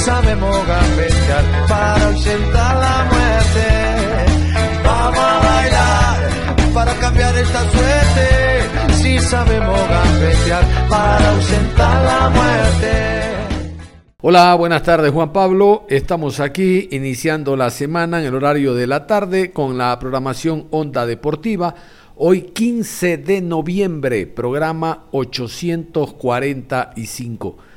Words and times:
Sabemos 0.00 0.66
gambetear 0.66 1.44
para 1.68 2.06
ausentar 2.06 2.76
la 2.76 3.04
muerte. 3.12 3.68
Vamos 4.84 5.18
a 5.18 5.40
bailar 5.40 6.30
para 6.74 6.94
cambiar 6.94 7.36
esta 7.36 7.70
suerte. 7.70 8.28
Si 8.94 9.18
sabemos 9.18 9.78
gambetear 9.88 10.64
para 10.88 11.30
ausentar 11.30 12.04
la 12.04 12.30
muerte. 12.30 13.20
Hola, 14.22 14.54
buenas 14.54 14.82
tardes 14.82 15.12
Juan 15.12 15.32
Pablo. 15.32 15.86
Estamos 15.88 16.40
aquí 16.40 16.88
iniciando 16.90 17.56
la 17.56 17.70
semana 17.70 18.20
en 18.20 18.26
el 18.26 18.34
horario 18.34 18.74
de 18.74 18.86
la 18.86 19.06
tarde 19.06 19.50
con 19.50 19.78
la 19.78 19.98
programación 19.98 20.66
Onda 20.70 21.06
Deportiva. 21.06 21.74
Hoy 22.16 22.42
15 22.52 23.16
de 23.18 23.40
noviembre, 23.40 24.26
programa 24.26 25.04
845. 25.12 27.69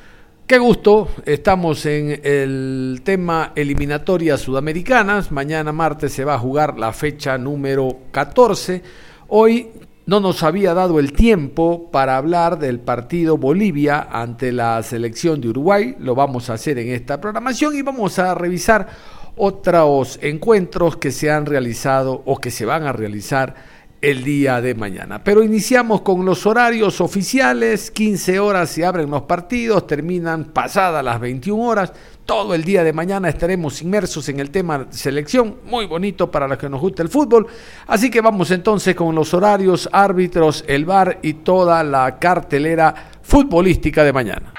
Qué 0.46 0.58
gusto, 0.58 1.08
estamos 1.26 1.86
en 1.86 2.20
el 2.22 3.00
tema 3.06 3.54
eliminatorias 3.56 4.42
sudamericanas. 4.42 5.32
Mañana 5.32 5.72
martes 5.72 6.12
se 6.12 6.26
va 6.26 6.34
a 6.34 6.40
jugar 6.40 6.78
la 6.78 6.92
fecha 6.92 7.38
número 7.38 8.00
14. 8.12 8.84
Hoy 9.30 9.70
no 10.06 10.20
nos 10.20 10.44
había 10.44 10.74
dado 10.74 11.00
el 11.00 11.14
tiempo 11.14 11.90
para 11.92 12.18
hablar 12.18 12.60
del 12.60 12.82
partido 12.82 13.38
Bolivia 13.38 14.06
ante 14.12 14.52
la 14.52 14.84
selección 14.84 15.40
de 15.40 15.48
Uruguay. 15.48 15.96
Lo 16.00 16.14
vamos 16.14 16.50
a 16.50 16.56
hacer 16.56 16.78
en 16.78 16.90
esta 16.90 17.22
programación 17.22 17.78
y 17.78 17.82
vamos 17.82 18.20
a 18.20 18.36
revisar 18.36 18.90
otros 19.38 20.20
encuentros 20.22 20.98
que 20.98 21.12
se 21.14 21.32
han 21.32 21.46
realizado 21.46 22.22
o 22.26 22.38
que 22.40 22.52
se 22.52 22.66
van 22.66 22.84
a 22.84 22.92
realizar 22.92 23.56
el 24.04 24.22
día 24.26 24.60
de 24.60 24.76
mañana. 24.76 25.24
Pero 25.24 25.42
iniciamos 25.42 26.02
con 26.02 26.26
los 26.26 26.46
horarios 26.46 27.00
oficiales, 27.00 27.90
15 27.90 28.38
horas 28.38 28.70
se 28.70 28.86
abren 28.86 29.10
los 29.10 29.22
partidos, 29.22 29.88
terminan 29.88 30.44
pasadas 30.44 31.02
las 31.02 31.22
21 31.22 31.64
horas. 31.64 31.94
Todo 32.26 32.54
el 32.54 32.66
día 32.66 32.84
de 32.84 32.92
mañana 32.92 33.30
estaremos 33.30 33.82
inmersos 33.82 34.28
en 34.28 34.42
el 34.42 34.52
tema 34.52 34.88
selección, 34.90 35.60
muy 35.64 35.86
bonito 35.86 36.30
para 36.30 36.50
los 36.50 36.58
que 36.58 36.68
nos 36.68 36.82
gusta 36.82 37.02
el 37.02 37.08
fútbol. 37.08 37.48
Así 37.88 38.12
que 38.12 38.20
vamos 38.20 38.52
entonces 38.52 38.94
con 38.94 39.16
los 39.16 39.34
horarios, 39.34 39.88
árbitros, 39.94 40.66
el 40.68 40.84
bar 40.84 41.20
y 41.22 41.36
toda 41.36 41.82
la 41.82 42.20
cartelera 42.20 42.94
futbolística 43.22 44.04
de 44.04 44.12
mañana. 44.12 44.54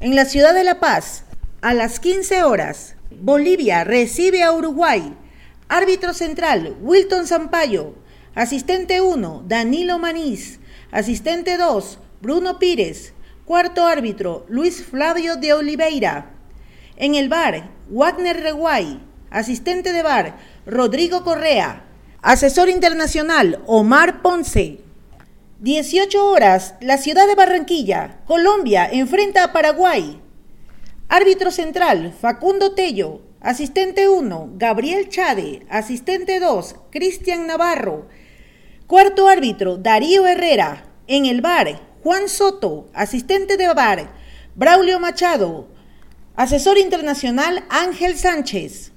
En 0.00 0.14
la 0.14 0.26
ciudad 0.26 0.52
de 0.52 0.64
La 0.64 0.80
Paz, 0.80 1.24
a 1.62 1.72
las 1.72 1.98
15 1.98 2.42
horas, 2.42 2.96
Bolivia 3.10 3.84
recibe 3.84 4.42
a 4.42 4.52
Uruguay 4.52 5.14
Árbitro 5.68 6.14
central, 6.14 6.76
Wilton 6.80 7.26
Zampayo. 7.26 7.94
Asistente 8.36 9.00
1, 9.00 9.44
Danilo 9.48 9.98
Manís. 9.98 10.60
Asistente 10.92 11.56
2, 11.56 11.98
Bruno 12.20 12.60
Pires. 12.60 13.14
Cuarto 13.44 13.84
árbitro, 13.84 14.46
Luis 14.48 14.84
Flavio 14.84 15.36
de 15.36 15.54
Oliveira. 15.54 16.30
En 16.96 17.16
el 17.16 17.28
bar, 17.28 17.68
Wagner 17.90 18.40
Reguay. 18.40 19.00
Asistente 19.28 19.92
de 19.92 20.04
bar, 20.04 20.38
Rodrigo 20.66 21.24
Correa. 21.24 21.84
Asesor 22.22 22.68
internacional, 22.68 23.60
Omar 23.66 24.22
Ponce. 24.22 24.80
18 25.58 26.26
horas, 26.26 26.74
la 26.80 26.96
ciudad 26.98 27.26
de 27.26 27.34
Barranquilla, 27.34 28.20
Colombia, 28.24 28.88
enfrenta 28.90 29.42
a 29.42 29.52
Paraguay. 29.52 30.20
Árbitro 31.08 31.50
central, 31.50 32.14
Facundo 32.20 32.74
Tello. 32.74 33.25
Asistente 33.46 34.08
1, 34.08 34.54
Gabriel 34.56 35.08
Chade. 35.08 35.64
Asistente 35.70 36.40
2, 36.40 36.74
Cristian 36.90 37.46
Navarro. 37.46 38.08
Cuarto 38.88 39.28
árbitro, 39.28 39.76
Darío 39.76 40.26
Herrera. 40.26 40.84
En 41.06 41.26
el 41.26 41.42
bar, 41.42 41.80
Juan 42.02 42.28
Soto. 42.28 42.90
Asistente 42.92 43.56
de 43.56 43.72
bar, 43.72 44.12
Braulio 44.56 44.98
Machado. 44.98 45.68
Asesor 46.34 46.76
internacional, 46.76 47.64
Ángel 47.68 48.18
Sánchez. 48.18 48.90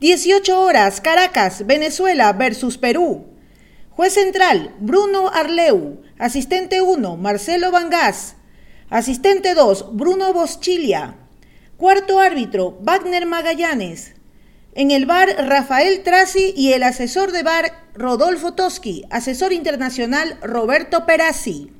18 0.00 0.60
horas, 0.60 1.00
Caracas, 1.00 1.66
Venezuela 1.66 2.30
versus 2.34 2.76
Perú. 2.76 3.24
Juez 3.88 4.12
central, 4.12 4.76
Bruno 4.80 5.28
Arleu. 5.28 6.02
Asistente 6.18 6.82
1, 6.82 7.16
Marcelo 7.16 7.70
Vangas. 7.70 8.36
Asistente 8.90 9.54
2, 9.54 9.96
Bruno 9.96 10.34
Boschilia. 10.34 11.21
Cuarto 11.82 12.20
árbitro, 12.20 12.78
Wagner 12.82 13.26
Magallanes. 13.26 14.14
En 14.76 14.92
el 14.92 15.04
bar, 15.04 15.34
Rafael 15.48 16.04
Trasi 16.04 16.54
y 16.56 16.74
el 16.74 16.84
asesor 16.84 17.32
de 17.32 17.42
bar, 17.42 17.72
Rodolfo 17.94 18.54
Toski, 18.54 19.02
asesor 19.10 19.52
internacional, 19.52 20.38
Roberto 20.42 21.06
Perazzi. 21.06 21.72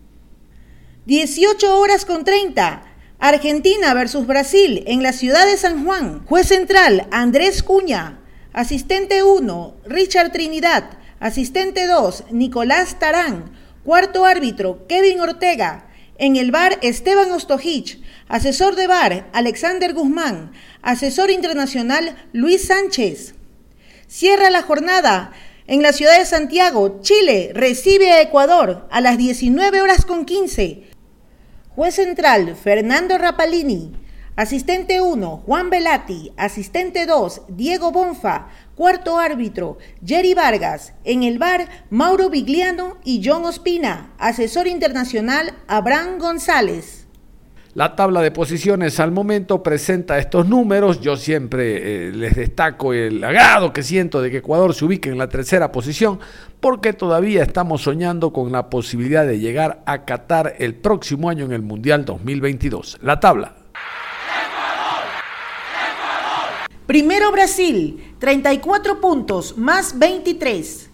18 1.06 1.78
horas 1.78 2.04
con 2.04 2.24
30. 2.24 2.82
Argentina 3.20 3.94
versus 3.94 4.26
Brasil 4.26 4.82
en 4.88 5.04
la 5.04 5.12
ciudad 5.12 5.46
de 5.46 5.56
San 5.56 5.84
Juan. 5.84 6.26
Juez 6.26 6.48
central, 6.48 7.06
Andrés 7.12 7.62
Cuña. 7.62 8.18
Asistente 8.52 9.22
1, 9.22 9.76
Richard 9.84 10.32
Trinidad. 10.32 10.98
Asistente 11.20 11.86
2, 11.86 12.24
Nicolás 12.32 12.98
Tarán. 12.98 13.52
Cuarto 13.84 14.24
árbitro, 14.24 14.84
Kevin 14.88 15.20
Ortega. 15.20 15.86
En 16.18 16.34
el 16.34 16.50
bar, 16.50 16.80
Esteban 16.82 17.30
Ostojich. 17.30 18.02
Asesor 18.32 18.76
de 18.76 18.86
bar, 18.86 19.28
Alexander 19.34 19.92
Guzmán. 19.92 20.52
Asesor 20.80 21.30
internacional, 21.30 22.16
Luis 22.32 22.64
Sánchez. 22.64 23.34
Cierra 24.06 24.48
la 24.48 24.62
jornada. 24.62 25.32
En 25.66 25.82
la 25.82 25.92
ciudad 25.92 26.18
de 26.18 26.24
Santiago, 26.24 27.00
Chile 27.02 27.50
recibe 27.52 28.10
a 28.10 28.22
Ecuador 28.22 28.88
a 28.90 29.02
las 29.02 29.18
19 29.18 29.82
horas 29.82 30.06
con 30.06 30.24
15. 30.24 30.84
Juez 31.76 31.94
central, 31.94 32.56
Fernando 32.56 33.18
Rapalini. 33.18 33.92
Asistente 34.34 35.02
1, 35.02 35.42
Juan 35.44 35.68
Velati. 35.68 36.32
Asistente 36.38 37.04
2, 37.04 37.42
Diego 37.48 37.92
Bonfa. 37.92 38.48
Cuarto 38.74 39.18
árbitro, 39.18 39.76
Jerry 40.06 40.32
Vargas. 40.32 40.94
En 41.04 41.22
el 41.22 41.38
bar, 41.38 41.68
Mauro 41.90 42.30
Vigliano 42.30 42.96
y 43.04 43.20
John 43.22 43.44
Ospina. 43.44 44.14
Asesor 44.16 44.68
internacional, 44.68 45.52
Abraham 45.68 46.16
González. 46.18 47.01
La 47.74 47.96
tabla 47.96 48.20
de 48.20 48.30
posiciones 48.30 49.00
al 49.00 49.12
momento 49.12 49.62
presenta 49.62 50.18
estos 50.18 50.46
números. 50.46 51.00
Yo 51.00 51.16
siempre 51.16 52.08
eh, 52.08 52.12
les 52.12 52.36
destaco 52.36 52.92
el 52.92 53.24
agrado 53.24 53.72
que 53.72 53.82
siento 53.82 54.20
de 54.20 54.30
que 54.30 54.38
Ecuador 54.38 54.74
se 54.74 54.84
ubique 54.84 55.08
en 55.08 55.16
la 55.16 55.30
tercera 55.30 55.72
posición 55.72 56.20
porque 56.60 56.92
todavía 56.92 57.42
estamos 57.42 57.80
soñando 57.80 58.30
con 58.30 58.52
la 58.52 58.68
posibilidad 58.68 59.26
de 59.26 59.38
llegar 59.38 59.82
a 59.86 60.04
Qatar 60.04 60.54
el 60.58 60.74
próximo 60.74 61.30
año 61.30 61.46
en 61.46 61.52
el 61.52 61.62
Mundial 61.62 62.04
2022. 62.04 62.98
La 63.00 63.18
tabla. 63.20 63.54
Primero 66.84 67.32
Brasil, 67.32 68.16
34 68.18 69.00
puntos 69.00 69.56
más 69.56 69.98
23. 69.98 70.90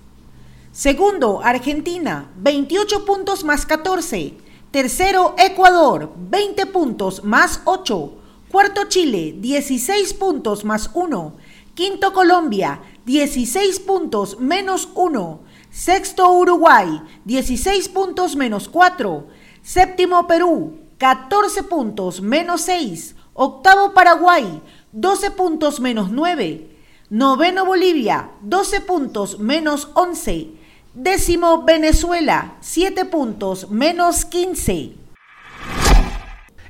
Segundo 0.71 1.41
Argentina, 1.43 2.31
28 2.37 3.05
puntos 3.05 3.43
más 3.43 3.67
14. 3.67 4.48
Tercero, 4.71 5.35
Ecuador, 5.39 6.13
20 6.19 6.67
puntos 6.67 7.25
más 7.25 7.63
8. 7.65 8.13
Cuarto, 8.51 8.85
Chile, 8.85 9.35
16 9.39 10.13
puntos 10.13 10.63
más 10.67 10.91
1. 10.93 11.37
Quinto, 11.75 12.13
Colombia, 12.13 12.83
16 13.07 13.81
puntos 13.81 14.39
menos 14.39 14.91
1. 14.95 15.41
Sexto, 15.71 16.31
Uruguay, 16.33 17.01
16 17.25 17.89
puntos 17.89 18.37
menos 18.37 18.69
4. 18.69 19.27
Séptimo, 19.63 20.27
Perú, 20.27 20.79
14 20.99 21.63
puntos 21.63 22.21
menos 22.21 22.61
6. 22.61 23.15
Octavo, 23.33 23.95
Paraguay, 23.95 24.61
12 24.93 25.31
puntos 25.31 25.81
menos 25.81 26.11
9. 26.11 26.77
Noveno, 27.09 27.65
Bolivia, 27.65 28.33
12 28.43 28.83
puntos 28.83 29.39
menos 29.39 29.89
11. 29.95 30.58
Décimo 30.99 31.63
Venezuela, 31.65 32.57
7 32.59 33.05
puntos, 33.05 33.71
menos 33.71 34.25
15. 34.25 34.95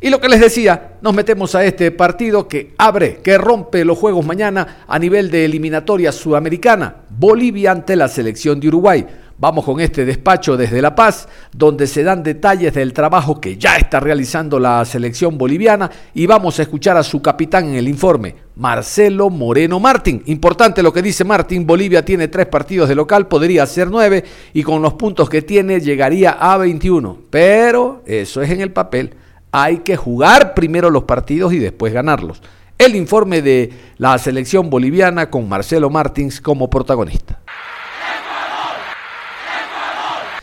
Y 0.03 0.11
lo 0.11 0.21
que 0.21 0.29
les 0.29 0.39
decía, 0.39 0.99
nos 1.01 1.15
metemos 1.15 1.55
a 1.55 1.65
este 1.65 1.91
partido 1.93 2.47
que 2.47 2.75
abre, 2.77 3.21
que 3.23 3.39
rompe 3.39 3.87
los 3.87 3.97
juegos 3.97 4.27
mañana 4.27 4.85
a 4.87 4.99
nivel 4.99 5.31
de 5.31 5.47
eliminatoria 5.47 6.13
sudamericana. 6.13 6.97
Bolivia 7.09 7.71
ante 7.71 7.97
la 7.97 8.07
selección 8.07 8.61
de 8.61 8.69
Uruguay. 8.69 9.07
Vamos 9.41 9.65
con 9.65 9.79
este 9.79 10.05
despacho 10.05 10.57
desde 10.57 10.83
La 10.83 10.97
Paz, 10.97 11.29
donde 11.53 11.87
se 11.87 12.03
dan 12.03 12.25
detalles 12.25 12.75
del 12.75 12.93
trabajo 12.93 13.41
que 13.41 13.57
ya 13.57 13.77
está 13.77 14.01
realizando 14.01 14.59
la 14.59 14.85
selección 14.85 15.39
boliviana 15.39 15.89
y 16.13 16.27
vamos 16.27 16.59
a 16.59 16.63
escuchar 16.63 16.97
a 16.97 17.05
su 17.05 17.23
capitán 17.23 17.69
en 17.69 17.77
el 17.77 17.87
informe, 17.87 18.35
Marcelo 18.57 19.31
Moreno 19.31 19.79
Martín. 19.79 20.25
Importante 20.27 20.83
lo 20.83 20.93
que 20.93 21.03
dice 21.03 21.23
Martín, 21.23 21.69
Bolivia 21.69 22.05
tiene 22.05 22.27
tres 22.27 22.47
partidos 22.47 22.89
de 22.89 22.97
local, 22.97 23.29
podría 23.29 23.65
ser 23.67 23.89
nueve 23.89 24.25
y 24.55 24.65
con 24.65 24.83
los 24.83 24.95
puntos 24.95 25.31
que 25.31 25.43
tiene 25.43 25.81
llegaría 25.81 26.31
a 26.33 26.59
21. 26.59 27.19
Pero 27.31 28.03
eso 28.07 28.43
es 28.43 28.51
en 28.51 28.61
el 28.61 28.73
papel. 28.73 29.15
Hay 29.53 29.79
que 29.79 29.97
jugar 29.97 30.55
primero 30.55 30.91
los 30.91 31.05
partidos 31.05 31.53
y 31.53 31.61
después 31.61 31.93
ganarlos. 31.93 32.43
El 32.77 32.97
informe 32.97 33.41
de 33.41 33.71
la 33.99 34.19
selección 34.19 34.69
boliviana 34.69 35.31
con 35.31 35.49
Marcelo 35.49 35.91
Martins 35.91 36.41
como 36.41 36.69
protagonista. 36.69 37.38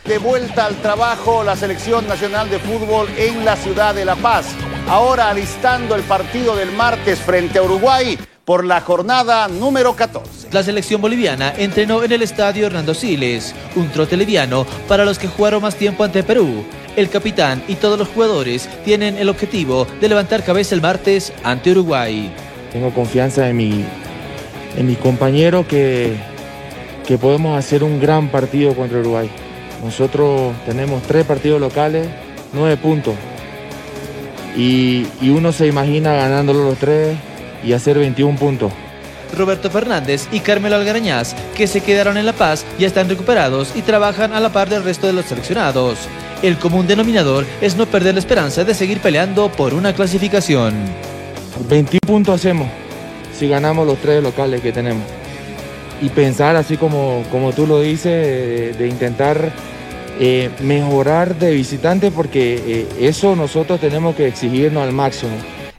De 0.08 0.18
vuelta 0.18 0.66
al 0.66 0.76
trabajo 0.76 1.42
la 1.42 1.56
selección 1.56 2.06
nacional 2.06 2.48
de 2.48 2.60
fútbol 2.60 3.08
en 3.16 3.44
la 3.44 3.56
ciudad 3.56 3.92
de 3.92 4.04
La 4.04 4.14
Paz. 4.14 4.46
Ahora 4.88 5.30
alistando 5.30 5.96
el 5.96 6.02
partido 6.02 6.54
del 6.54 6.70
martes 6.70 7.18
frente 7.18 7.58
a 7.58 7.64
Uruguay 7.64 8.16
por 8.44 8.64
la 8.64 8.80
jornada 8.80 9.48
número 9.48 9.96
14. 9.96 10.50
La 10.52 10.62
selección 10.62 11.00
boliviana 11.00 11.52
entrenó 11.58 12.04
en 12.04 12.12
el 12.12 12.22
estadio 12.22 12.66
Hernando 12.66 12.94
Siles, 12.94 13.52
un 13.74 13.88
trote 13.88 14.16
liviano 14.16 14.64
para 14.86 15.04
los 15.04 15.18
que 15.18 15.26
jugaron 15.26 15.62
más 15.62 15.74
tiempo 15.74 16.04
ante 16.04 16.22
Perú. 16.22 16.64
El 16.94 17.10
capitán 17.10 17.64
y 17.66 17.74
todos 17.74 17.98
los 17.98 18.06
jugadores 18.06 18.68
tienen 18.84 19.18
el 19.18 19.28
objetivo 19.28 19.88
de 20.00 20.08
levantar 20.08 20.44
cabeza 20.44 20.76
el 20.76 20.82
martes 20.82 21.32
ante 21.42 21.72
Uruguay. 21.72 22.32
Tengo 22.72 22.94
confianza 22.94 23.48
en 23.48 23.56
mi, 23.56 23.84
en 24.76 24.86
mi 24.86 24.94
compañero 24.94 25.66
que, 25.66 26.14
que 27.04 27.18
podemos 27.18 27.58
hacer 27.58 27.82
un 27.82 28.00
gran 28.00 28.28
partido 28.28 28.72
contra 28.76 29.00
Uruguay. 29.00 29.28
Nosotros 29.84 30.54
tenemos 30.64 31.02
tres 31.02 31.24
partidos 31.24 31.60
locales, 31.60 32.08
nueve 32.52 32.76
puntos. 32.76 33.14
Y, 34.56 35.06
uno 35.22 35.52
se 35.52 35.66
imagina 35.66 36.14
ganándolo 36.14 36.64
los 36.64 36.78
tres 36.78 37.16
y 37.62 37.72
hacer 37.72 37.98
21 37.98 38.38
puntos. 38.38 38.72
Roberto 39.36 39.70
Fernández 39.70 40.28
y 40.32 40.40
Carmelo 40.40 40.76
Algarañaz, 40.76 41.34
que 41.54 41.66
se 41.66 41.82
quedaron 41.82 42.16
en 42.16 42.24
La 42.24 42.32
Paz, 42.32 42.64
ya 42.78 42.86
están 42.86 43.08
recuperados 43.08 43.72
y 43.74 43.82
trabajan 43.82 44.32
a 44.32 44.40
la 44.40 44.50
par 44.50 44.70
del 44.70 44.84
resto 44.84 45.06
de 45.06 45.12
los 45.12 45.26
seleccionados. 45.26 45.98
El 46.42 46.58
común 46.58 46.86
denominador 46.86 47.44
es 47.60 47.76
no 47.76 47.86
perder 47.86 48.14
la 48.14 48.20
esperanza 48.20 48.64
de 48.64 48.74
seguir 48.74 49.00
peleando 49.00 49.50
por 49.50 49.74
una 49.74 49.92
clasificación. 49.92 50.74
21 51.68 52.00
puntos 52.06 52.36
hacemos 52.36 52.68
si 53.38 53.48
ganamos 53.48 53.86
los 53.86 53.98
tres 53.98 54.22
locales 54.22 54.60
que 54.62 54.72
tenemos 54.72 55.15
y 56.00 56.08
pensar 56.10 56.56
así 56.56 56.76
como, 56.76 57.24
como 57.30 57.52
tú 57.52 57.66
lo 57.66 57.80
dices, 57.80 58.76
de, 58.76 58.88
intentar 58.88 59.52
eh, 60.20 60.50
mejorar 60.62 61.38
de 61.38 61.52
visitante 61.52 62.10
porque 62.10 62.62
eh, 62.66 62.86
eso 63.00 63.36
nosotros 63.36 63.80
tenemos 63.80 64.14
que 64.14 64.26
exigirnos 64.26 64.82
al 64.82 64.92
máximo. 64.92 65.32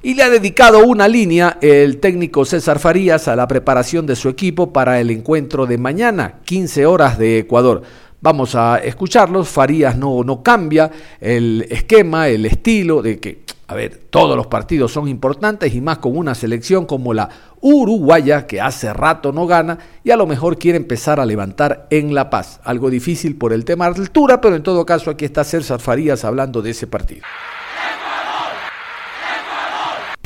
Y 0.04 0.14
le 0.14 0.24
ha 0.24 0.30
dedicado 0.30 0.86
una 0.86 1.08
línea 1.08 1.58
el 1.62 2.00
técnico 2.00 2.46
César 2.46 2.80
Farías 2.80 3.28
a 3.28 3.36
la 3.36 3.48
preparación 3.48 4.06
de 4.06 4.16
su 4.16 4.30
equipo 4.30 4.72
para 4.72 5.02
el 5.02 5.10
encuentro 5.10 5.66
de 5.66 5.78
mañana, 5.78 6.36
15 6.46 6.86
horas 6.86 7.18
de 7.18 7.40
Ecuador. 7.40 7.82
Vamos 8.22 8.56
a 8.56 8.78
escucharlos, 8.78 9.50
Farías 9.50 9.98
no, 9.98 10.24
no 10.24 10.42
cambia 10.42 10.90
el 11.20 11.66
esquema, 11.70 12.30
el 12.30 12.46
estilo 12.46 13.02
de 13.02 13.20
que 13.20 13.47
a 13.70 13.76
ver, 13.76 14.08
todos 14.10 14.38
los 14.38 14.48
partidos 14.48 14.94
son 14.94 15.10
importantes 15.10 15.76
y 15.76 15.82
más 15.82 15.98
con 15.98 16.16
una 16.16 16.36
selección 16.36 16.86
como 16.86 17.14
la 17.14 17.30
uruguaya 17.60 18.48
que 18.48 18.62
hace 18.62 18.94
rato 18.94 19.34
no 19.34 19.46
gana 19.46 19.78
y 20.06 20.12
a 20.12 20.16
lo 20.16 20.26
mejor 20.26 20.58
quiere 20.58 20.78
empezar 20.78 21.20
a 21.20 21.26
levantar 21.26 21.86
en 21.90 22.16
La 22.16 22.30
Paz. 22.30 22.62
Algo 22.64 22.90
difícil 22.90 23.36
por 23.36 23.52
el 23.52 23.66
tema 23.66 23.86
altura, 23.86 24.40
pero 24.40 24.56
en 24.56 24.64
todo 24.64 24.86
caso 24.86 25.12
aquí 25.12 25.26
está 25.26 25.44
César 25.44 25.82
Farías 25.82 26.24
hablando 26.24 26.62
de 26.62 26.70
ese 26.70 26.88
partido. 26.88 27.24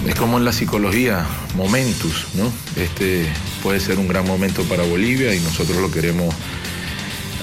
Es 0.05 0.15
como 0.15 0.37
en 0.37 0.45
la 0.45 0.51
psicología, 0.51 1.25
momentos, 1.55 2.27
¿no? 2.35 2.51
Este 2.79 3.25
puede 3.63 3.79
ser 3.79 3.97
un 3.97 4.07
gran 4.07 4.25
momento 4.27 4.61
para 4.63 4.83
Bolivia 4.83 5.33
y 5.33 5.39
nosotros 5.39 5.77
lo 5.77 5.89
queremos 5.89 6.33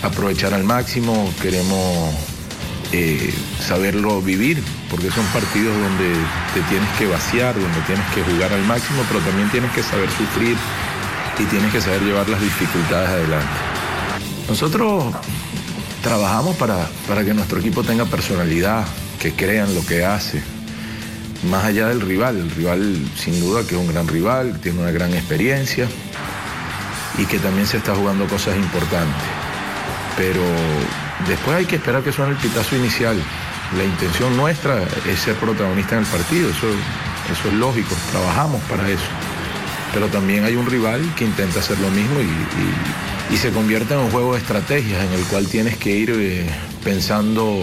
aprovechar 0.03 0.55
al 0.55 0.62
máximo, 0.62 1.33
queremos 1.43 2.15
eh, 2.93 3.35
saberlo 3.61 4.23
vivir, 4.23 4.62
porque 4.90 5.11
son 5.11 5.25
partidos 5.26 5.76
donde 5.79 6.14
te 6.55 6.61
tienes 6.70 6.88
que 6.99 7.06
vaciar, 7.06 7.55
donde 7.55 7.81
tienes 7.82 8.06
que 8.14 8.23
jugar 8.23 8.52
al 8.52 8.64
máximo, 8.64 9.02
pero 9.08 9.20
también 9.20 9.50
tienes 9.50 9.70
que 9.73 9.82
saber 9.82 10.08
sufrir 10.11 10.56
y 11.38 11.44
tienes 11.44 11.70
que 11.73 11.81
saber 11.81 12.02
llevar 12.02 12.29
las 12.29 12.40
dificultades 12.40 13.11
adelante. 13.11 13.46
Nosotros 14.49 15.14
trabajamos 16.02 16.56
para, 16.56 16.88
para 17.06 17.25
que 17.25 17.35
nuestro 17.35 17.58
equipo 17.58 17.85
tenga 17.85 18.06
personalidad, 18.06 18.87
que 19.20 19.35
crean 19.35 19.75
lo 19.75 19.85
que 19.85 20.05
hace, 20.05 20.43
más 21.50 21.64
allá 21.64 21.88
del 21.88 22.00
rival. 22.00 22.38
El 22.38 22.50
rival 22.50 22.96
sin 23.17 23.38
duda 23.40 23.62
que 23.67 23.75
es 23.75 23.81
un 23.81 23.88
gran 23.88 24.08
rival, 24.08 24.58
tiene 24.61 24.81
una 24.81 24.90
gran 24.90 25.12
experiencia 25.12 25.87
y 27.19 27.26
que 27.26 27.38
también 27.38 27.67
se 27.67 27.76
está 27.76 27.94
jugando 27.94 28.26
cosas 28.26 28.56
importantes. 28.56 29.29
Pero 30.17 30.40
Después 31.26 31.56
hay 31.56 31.67
que 31.67 31.76
esperar 31.76 32.03
que 32.03 32.12
suene 32.12 32.32
el 32.32 32.38
pitazo 32.38 32.76
inicial. 32.76 33.17
La 33.76 33.85
intención 33.85 34.37
nuestra 34.37 34.82
es 35.06 35.19
ser 35.19 35.35
protagonista 35.35 35.97
en 35.97 36.03
el 36.03 36.06
partido, 36.06 36.49
eso, 36.49 36.69
eso 37.31 37.49
es 37.49 37.55
lógico, 37.55 37.94
trabajamos 38.12 38.62
para 38.62 38.88
eso. 38.88 39.05
Pero 39.93 40.09
también 40.09 40.44
hay 40.44 40.55
un 40.56 40.67
rival 40.67 41.03
que 41.17 41.25
intenta 41.25 41.61
hacer 41.61 41.79
lo 41.81 41.91
mismo 41.91 42.20
y, 42.20 43.37
se 43.37 43.50
convierte 43.50 43.94
en 43.94 44.00
un 44.00 44.11
juego 44.11 44.32
de 44.32 44.41
estrategias 44.41 45.05
en 45.05 45.12
el 45.12 45.23
cual 45.26 45.47
tienes 45.47 45.76
que 45.76 45.91
ir 45.91 46.11
eh, 46.12 46.47
pensando 46.82 47.62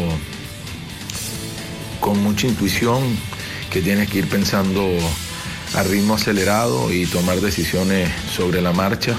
con 2.00 2.22
mucha 2.22 2.48
intuición, 2.48 3.01
que 3.72 3.81
tienes 3.81 4.10
que 4.10 4.19
ir 4.19 4.30
pensando 4.30 4.88
a 5.75 5.84
ritmo 5.84 6.13
acelerado 6.13 6.94
y 6.94 7.06
tomar 7.08 7.42
decisiones 7.42 8.10
sobre 8.31 8.62
la 8.62 8.72
marcha, 8.72 9.16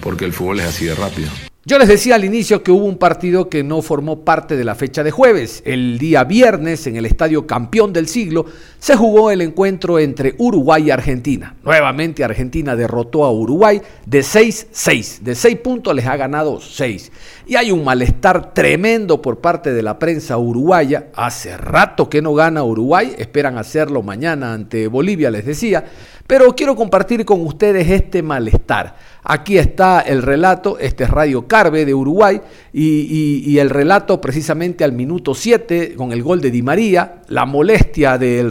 porque 0.00 0.24
el 0.24 0.32
fútbol 0.32 0.60
es 0.60 0.66
así 0.66 0.86
de 0.86 0.94
rápido. 0.94 1.30
Yo 1.66 1.78
les 1.78 1.88
decía 1.88 2.14
al 2.14 2.24
inicio 2.24 2.62
que 2.62 2.70
hubo 2.70 2.86
un 2.86 2.96
partido 2.96 3.50
que 3.50 3.62
no 3.62 3.82
formó 3.82 4.24
parte 4.24 4.56
de 4.56 4.64
la 4.64 4.74
fecha 4.74 5.04
de 5.04 5.10
jueves. 5.10 5.62
El 5.66 5.98
día 5.98 6.24
viernes, 6.24 6.86
en 6.86 6.96
el 6.96 7.04
estadio 7.04 7.46
campeón 7.46 7.92
del 7.92 8.08
siglo, 8.08 8.46
se 8.80 8.96
jugó 8.96 9.30
el 9.30 9.42
encuentro 9.42 9.98
entre 9.98 10.34
Uruguay 10.38 10.84
y 10.84 10.90
Argentina. 10.90 11.54
Nuevamente 11.62 12.24
Argentina 12.24 12.74
derrotó 12.74 13.24
a 13.24 13.30
Uruguay 13.30 13.80
de 14.06 14.20
6-6. 14.20 15.20
De 15.20 15.34
6 15.34 15.58
puntos 15.58 15.94
les 15.94 16.06
ha 16.06 16.16
ganado 16.16 16.60
6. 16.60 17.12
Y 17.46 17.56
hay 17.56 17.72
un 17.72 17.84
malestar 17.84 18.54
tremendo 18.54 19.20
por 19.20 19.40
parte 19.40 19.74
de 19.74 19.82
la 19.82 19.98
prensa 19.98 20.38
uruguaya. 20.38 21.08
Hace 21.14 21.58
rato 21.58 22.08
que 22.08 22.22
no 22.22 22.32
gana 22.32 22.64
Uruguay. 22.64 23.14
Esperan 23.18 23.58
hacerlo 23.58 24.02
mañana 24.02 24.54
ante 24.54 24.88
Bolivia, 24.88 25.30
les 25.30 25.44
decía. 25.44 25.84
Pero 26.26 26.54
quiero 26.54 26.76
compartir 26.76 27.24
con 27.24 27.44
ustedes 27.44 27.90
este 27.90 28.22
malestar. 28.22 28.94
Aquí 29.24 29.58
está 29.58 30.00
el 30.00 30.22
relato, 30.22 30.78
este 30.78 31.04
es 31.04 31.10
Radio 31.10 31.46
Carve 31.46 31.84
de 31.84 31.92
Uruguay, 31.92 32.40
y, 32.72 33.58
el 33.58 33.68
relato 33.68 34.20
precisamente 34.20 34.84
al 34.84 34.92
minuto 34.92 35.34
7 35.34 35.94
con 35.96 36.12
el 36.12 36.22
gol 36.22 36.40
de 36.40 36.50
Di 36.50 36.62
María, 36.62 37.22
la 37.26 37.44
molestia 37.44 38.16
del 38.16 38.50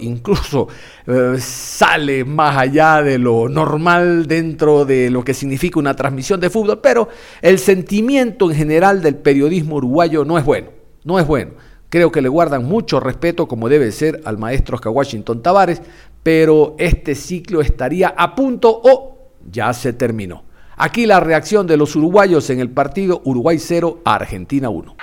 incluso 0.00 0.68
eh, 1.06 1.36
sale 1.38 2.24
más 2.24 2.56
allá 2.56 3.02
de 3.02 3.18
lo 3.18 3.48
normal 3.48 4.26
dentro 4.26 4.84
de 4.84 5.10
lo 5.10 5.24
que 5.24 5.34
significa 5.34 5.78
una 5.78 5.94
transmisión 5.94 6.40
de 6.40 6.50
fútbol, 6.50 6.80
pero 6.80 7.08
el 7.40 7.58
sentimiento 7.58 8.50
en 8.50 8.56
general 8.56 9.02
del 9.02 9.16
periodismo 9.16 9.76
uruguayo 9.76 10.24
no 10.24 10.38
es 10.38 10.44
bueno, 10.44 10.70
no 11.04 11.18
es 11.18 11.26
bueno. 11.26 11.52
Creo 11.88 12.10
que 12.10 12.22
le 12.22 12.30
guardan 12.30 12.64
mucho 12.64 13.00
respeto, 13.00 13.46
como 13.46 13.68
debe 13.68 13.92
ser, 13.92 14.22
al 14.24 14.38
maestro 14.38 14.76
Oscar 14.76 14.92
Washington 14.92 15.42
Tavares, 15.42 15.82
pero 16.22 16.74
este 16.78 17.14
ciclo 17.14 17.60
estaría 17.60 18.08
a 18.08 18.34
punto 18.34 18.80
o 18.82 19.32
ya 19.50 19.72
se 19.74 19.92
terminó. 19.92 20.44
Aquí 20.76 21.06
la 21.06 21.20
reacción 21.20 21.66
de 21.66 21.76
los 21.76 21.94
uruguayos 21.94 22.48
en 22.50 22.60
el 22.60 22.70
partido 22.70 23.20
Uruguay 23.24 23.58
0 23.58 24.00
Argentina 24.04 24.70
1. 24.70 24.96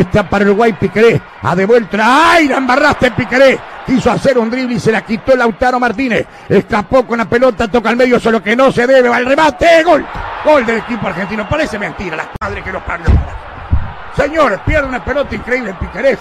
Está 0.00 0.26
para 0.26 0.46
Uruguay 0.46 0.72
Piqueré. 0.72 1.20
A 1.42 1.54
de 1.54 1.66
vuelta. 1.66 1.98
¡Ay! 2.32 2.48
La 2.48 2.56
embarraste 2.56 3.10
Piqueré. 3.10 3.58
Quiso 3.84 4.10
hacer 4.10 4.38
un 4.38 4.50
drible 4.50 4.76
y 4.76 4.80
se 4.80 4.90
la 4.90 5.02
quitó 5.02 5.36
Lautaro 5.36 5.78
Martínez. 5.78 6.26
Escapó 6.48 7.06
con 7.06 7.18
la 7.18 7.26
pelota, 7.26 7.68
toca 7.68 7.90
al 7.90 7.96
medio, 7.96 8.18
solo 8.18 8.42
que 8.42 8.56
no 8.56 8.72
se 8.72 8.86
debe. 8.86 9.10
Va 9.10 9.18
el 9.18 9.26
remate. 9.26 9.82
Gol. 9.84 10.06
Gol 10.42 10.64
del 10.64 10.78
equipo 10.78 11.06
argentino. 11.06 11.46
Parece 11.46 11.78
mentira. 11.78 12.16
Las 12.16 12.28
padres 12.38 12.64
que 12.64 12.72
los 12.72 12.82
parió. 12.82 13.06
Señores, 14.16 14.60
pierde 14.64 14.88
una 14.88 15.04
pelota 15.04 15.34
increíble 15.34 15.74
Piquerés. 15.78 16.18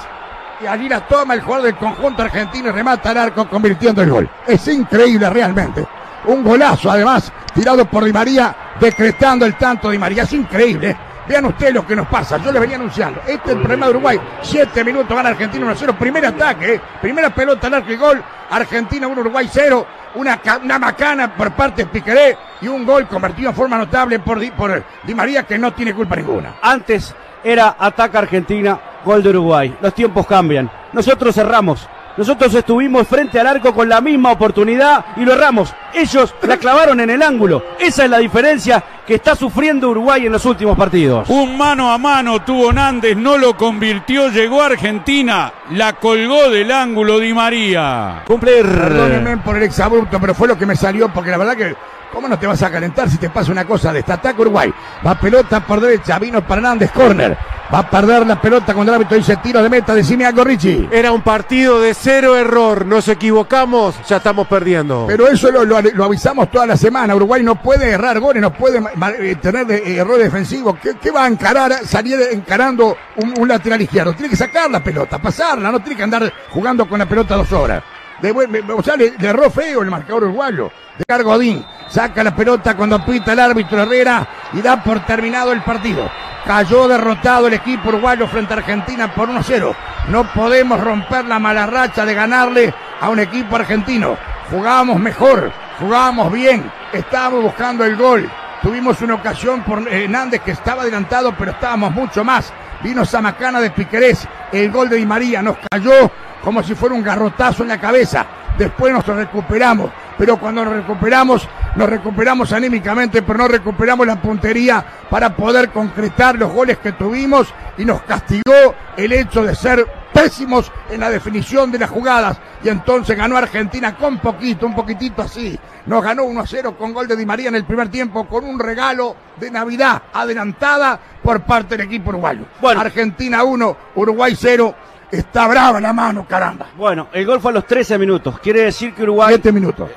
Y 0.61 0.67
allí 0.67 0.89
la 0.89 1.07
toma 1.07 1.35
el 1.35 1.41
jugador 1.41 1.67
del 1.67 1.75
conjunto 1.77 2.21
argentino 2.21 2.67
y 2.67 2.71
remata 2.73 3.11
al 3.11 3.17
arco 3.17 3.47
convirtiendo 3.47 4.01
el 4.01 4.09
gol. 4.09 4.29
Es 4.45 4.67
increíble 4.67 5.29
realmente. 5.29 5.87
Un 6.25 6.43
golazo 6.43 6.91
además 6.91 7.31
tirado 7.53 7.85
por 7.85 8.03
Di 8.03 8.11
María 8.11 8.53
decretando 8.77 9.45
el 9.45 9.55
tanto 9.55 9.87
de 9.87 9.93
Di 9.93 9.99
María. 9.99 10.23
Es 10.23 10.33
increíble. 10.33 10.97
Vean 11.29 11.45
ustedes 11.45 11.75
lo 11.75 11.85
que 11.85 11.95
nos 11.95 12.07
pasa. 12.07 12.37
Yo 12.37 12.51
les 12.51 12.59
venía 12.59 12.75
anunciando. 12.75 13.21
Este 13.21 13.51
es 13.51 13.55
el 13.55 13.59
problema 13.59 13.85
de 13.85 13.91
Uruguay. 13.91 14.19
Siete 14.41 14.83
minutos 14.83 15.15
gana 15.15 15.29
Argentina 15.29 15.71
1-0. 15.71 15.95
Primer 15.95 16.25
ataque, 16.25 16.73
¿eh? 16.73 16.81
primera 16.99 17.29
pelota 17.29 17.67
al 17.67 17.75
arco 17.75 17.91
y 17.91 17.97
gol. 17.97 18.23
Argentina 18.49 19.07
1, 19.07 19.21
Uruguay 19.21 19.47
0. 19.47 19.85
Una, 20.15 20.41
una 20.63 20.79
macana 20.79 21.35
por 21.35 21.51
parte 21.51 21.83
de 21.83 21.89
Piqueré 21.91 22.35
y 22.61 22.67
un 22.67 22.83
gol 22.83 23.07
convertido 23.07 23.51
en 23.51 23.55
forma 23.55 23.77
notable 23.77 24.17
por 24.17 24.39
Di, 24.39 24.49
por 24.49 24.83
Di 25.03 25.13
María 25.13 25.43
que 25.43 25.59
no 25.59 25.71
tiene 25.71 25.93
culpa 25.93 26.15
ninguna. 26.15 26.55
Antes 26.63 27.13
era 27.43 27.75
ataca 27.77 28.17
Argentina, 28.17 28.79
gol 29.05 29.21
de 29.21 29.29
Uruguay. 29.29 29.77
Los 29.81 29.93
tiempos 29.93 30.25
cambian. 30.25 30.67
Nosotros 30.93 31.35
cerramos. 31.35 31.87
Nosotros 32.19 32.53
estuvimos 32.53 33.07
frente 33.07 33.39
al 33.39 33.47
arco 33.47 33.73
con 33.73 33.87
la 33.87 34.01
misma 34.01 34.33
oportunidad 34.33 35.05
y 35.15 35.23
lo 35.23 35.31
erramos. 35.31 35.73
Ellos 35.93 36.35
la 36.41 36.57
clavaron 36.57 36.99
en 36.99 37.09
el 37.09 37.23
ángulo. 37.23 37.63
Esa 37.79 38.03
es 38.03 38.09
la 38.09 38.17
diferencia 38.17 38.83
que 39.07 39.15
está 39.15 39.37
sufriendo 39.37 39.89
Uruguay 39.89 40.25
en 40.25 40.33
los 40.33 40.43
últimos 40.43 40.77
partidos. 40.77 41.29
Un 41.29 41.57
mano 41.57 41.89
a 41.89 41.97
mano 41.97 42.41
tuvo 42.43 42.73
Nández, 42.73 43.15
no 43.15 43.37
lo 43.37 43.55
convirtió, 43.55 44.27
llegó 44.27 44.61
a 44.61 44.65
Argentina, 44.65 45.53
la 45.71 45.93
colgó 45.93 46.49
del 46.49 46.69
ángulo 46.73 47.19
Di 47.19 47.33
María. 47.33 48.23
Cumplir. 48.27 48.65
Perdónenme 48.65 49.37
por 49.37 49.55
el 49.55 49.63
exabrupto, 49.63 50.19
pero 50.19 50.35
fue 50.35 50.49
lo 50.49 50.57
que 50.57 50.65
me 50.65 50.75
salió 50.75 51.07
porque 51.13 51.31
la 51.31 51.37
verdad 51.37 51.55
que 51.55 51.73
¿Cómo 52.13 52.27
no 52.27 52.39
te 52.39 52.47
vas 52.47 52.61
a 52.63 52.71
calentar 52.71 53.07
si 53.09 53.17
te 53.17 53.29
pasa 53.29 53.51
una 53.51 53.65
cosa 53.65 53.93
de 53.93 53.99
esta 53.99 54.15
ataque 54.15 54.41
Uruguay? 54.41 54.73
Va 55.05 55.19
pelota 55.19 55.59
por 55.59 55.79
derecha, 55.79 56.17
vino 56.17 56.45
para 56.45 56.59
Nández, 56.61 56.91
corner. 56.91 57.37
Va 57.71 57.79
a 57.79 57.89
perder 57.89 58.25
la 58.25 58.41
pelota 58.41 58.73
cuando 58.73 58.91
el 58.91 58.95
árbitro 58.95 59.15
dice 59.15 59.37
tiro 59.37 59.61
de 59.61 59.69
meta, 59.69 59.93
decime 59.93 60.25
algo 60.25 60.43
Richie. 60.43 60.89
Era 60.91 61.11
un 61.11 61.21
partido 61.21 61.79
de 61.79 61.93
cero 61.93 62.35
error, 62.35 62.83
nos 62.83 63.07
equivocamos, 63.07 63.95
ya 64.07 64.17
estamos 64.17 64.47
perdiendo. 64.47 65.05
Pero 65.07 65.27
eso 65.27 65.51
lo, 65.51 65.63
lo- 65.63 65.79
lo 65.81 66.03
avisamos 66.05 66.49
toda 66.49 66.65
la 66.65 66.75
semana. 66.75 67.15
Uruguay 67.15 67.43
no 67.43 67.61
puede 67.61 67.91
errar 67.91 68.19
goles, 68.19 68.41
no 68.41 68.51
puede 68.51 68.81
eh, 69.19 69.35
tener 69.35 69.67
de- 69.67 69.77
eh, 69.77 69.97
error 69.97 70.17
defensivo. 70.17 70.79
¿Qué, 70.81 70.95
qué 70.99 71.11
va 71.11 71.25
a 71.25 71.27
encarar, 71.27 71.85
salir 71.85 72.19
encarando 72.31 72.97
un, 73.17 73.35
un 73.39 73.47
lateral 73.47 73.79
izquierdo? 73.83 74.13
Tiene 74.13 74.31
que 74.31 74.35
sacar 74.35 74.69
la 74.71 74.83
pelota, 74.83 75.19
pasarla, 75.19 75.71
no 75.71 75.79
tiene 75.79 75.95
que 75.95 76.03
andar 76.03 76.33
jugando 76.49 76.89
con 76.89 76.97
la 76.97 77.05
pelota 77.05 77.35
dos 77.35 77.51
horas. 77.51 77.83
De 78.21 78.31
o 78.31 78.83
sea, 78.83 78.95
le, 78.95 79.13
le 79.17 79.27
erró 79.27 79.49
feo 79.49 79.81
el 79.81 79.89
marcador 79.89 80.25
uruguayo. 80.25 80.71
De 80.97 81.05
Cargodín, 81.05 81.65
saca 81.87 82.23
la 82.23 82.35
pelota 82.35 82.75
cuando 82.75 83.03
pita 83.05 83.33
el 83.33 83.39
árbitro 83.39 83.81
Herrera 83.81 84.27
y 84.53 84.61
da 84.61 84.83
por 84.83 85.05
terminado 85.05 85.51
el 85.51 85.61
partido. 85.61 86.09
Cayó 86.45 86.87
derrotado 86.87 87.47
el 87.47 87.53
equipo 87.53 87.89
uruguayo 87.89 88.27
frente 88.27 88.53
a 88.53 88.57
Argentina 88.57 89.13
por 89.13 89.29
1-0. 89.29 89.75
No 90.09 90.33
podemos 90.33 90.79
romper 90.79 91.25
la 91.25 91.39
mala 91.39 91.65
racha 91.65 92.05
de 92.05 92.13
ganarle 92.13 92.73
a 92.99 93.09
un 93.09 93.19
equipo 93.19 93.55
argentino. 93.55 94.17
Jugábamos 94.49 94.99
mejor, 94.99 95.51
jugábamos 95.79 96.31
bien, 96.31 96.69
estábamos 96.91 97.43
buscando 97.43 97.85
el 97.85 97.95
gol. 97.95 98.29
Tuvimos 98.61 99.01
una 99.01 99.15
ocasión 99.15 99.61
por 99.63 99.87
Hernández 99.87 100.41
que 100.41 100.51
estaba 100.51 100.81
adelantado, 100.81 101.33
pero 101.37 101.51
estábamos 101.51 101.91
mucho 101.93 102.23
más. 102.23 102.51
Vino 102.81 103.05
Samacana 103.05 103.61
de 103.61 103.71
Piquerés, 103.71 104.27
el 104.51 104.71
gol 104.71 104.89
de 104.89 104.97
Di 104.97 105.05
María 105.05 105.41
nos 105.41 105.57
cayó 105.69 106.11
como 106.43 106.63
si 106.63 106.75
fuera 106.75 106.95
un 106.95 107.03
garrotazo 107.03 107.63
en 107.63 107.69
la 107.69 107.79
cabeza. 107.79 108.25
Después 108.57 108.91
nos 108.93 109.05
recuperamos, 109.05 109.89
pero 110.17 110.37
cuando 110.37 110.65
nos 110.65 110.73
recuperamos, 110.73 111.47
nos 111.75 111.89
recuperamos 111.89 112.51
anímicamente, 112.51 113.21
pero 113.21 113.39
no 113.39 113.47
recuperamos 113.47 114.05
la 114.05 114.21
puntería 114.21 114.83
para 115.09 115.35
poder 115.35 115.69
concretar 115.69 116.35
los 116.37 116.51
goles 116.51 116.77
que 116.79 116.91
tuvimos 116.91 117.53
y 117.77 117.85
nos 117.85 118.01
castigó 118.01 118.75
el 118.97 119.13
hecho 119.13 119.43
de 119.43 119.55
ser 119.55 119.85
pésimos 120.13 120.71
en 120.89 120.99
la 120.99 121.09
definición 121.09 121.71
de 121.71 121.79
las 121.79 121.89
jugadas. 121.89 122.37
Y 122.61 122.67
entonces 122.67 123.17
ganó 123.17 123.37
Argentina 123.37 123.95
con 123.95 124.17
poquito, 124.17 124.65
un 124.65 124.75
poquitito 124.75 125.21
así. 125.21 125.57
Nos 125.85 126.03
ganó 126.03 126.25
1 126.25 126.41
a 126.41 126.45
0 126.45 126.75
con 126.77 126.93
gol 126.93 127.07
de 127.07 127.15
Di 127.15 127.25
María 127.25 127.49
en 127.49 127.55
el 127.55 127.63
primer 127.63 127.89
tiempo, 127.89 128.27
con 128.27 128.43
un 128.43 128.59
regalo 128.59 129.15
de 129.37 129.49
Navidad 129.49 130.01
adelantada 130.13 130.99
por 131.23 131.41
parte 131.41 131.77
del 131.77 131.87
equipo 131.87 132.09
uruguayo. 132.09 132.41
Argentina 132.61 133.43
1, 133.43 133.77
Uruguay 133.95 134.35
0. 134.37 134.75
Está 135.11 135.47
brava 135.47 135.79
la 135.79 135.91
mano, 135.91 136.25
caramba. 136.27 136.67
Bueno, 136.75 137.07
el 137.11 137.25
gol 137.25 137.39
fue 137.39 137.51
a 137.51 137.55
los 137.55 137.65
13 137.65 137.97
minutos. 137.97 138.39
Quiere 138.39 138.65
decir 138.65 138.93
que 138.93 139.03
Uruguay. 139.03 139.29
7 139.29 139.51
minutos. 139.51 139.89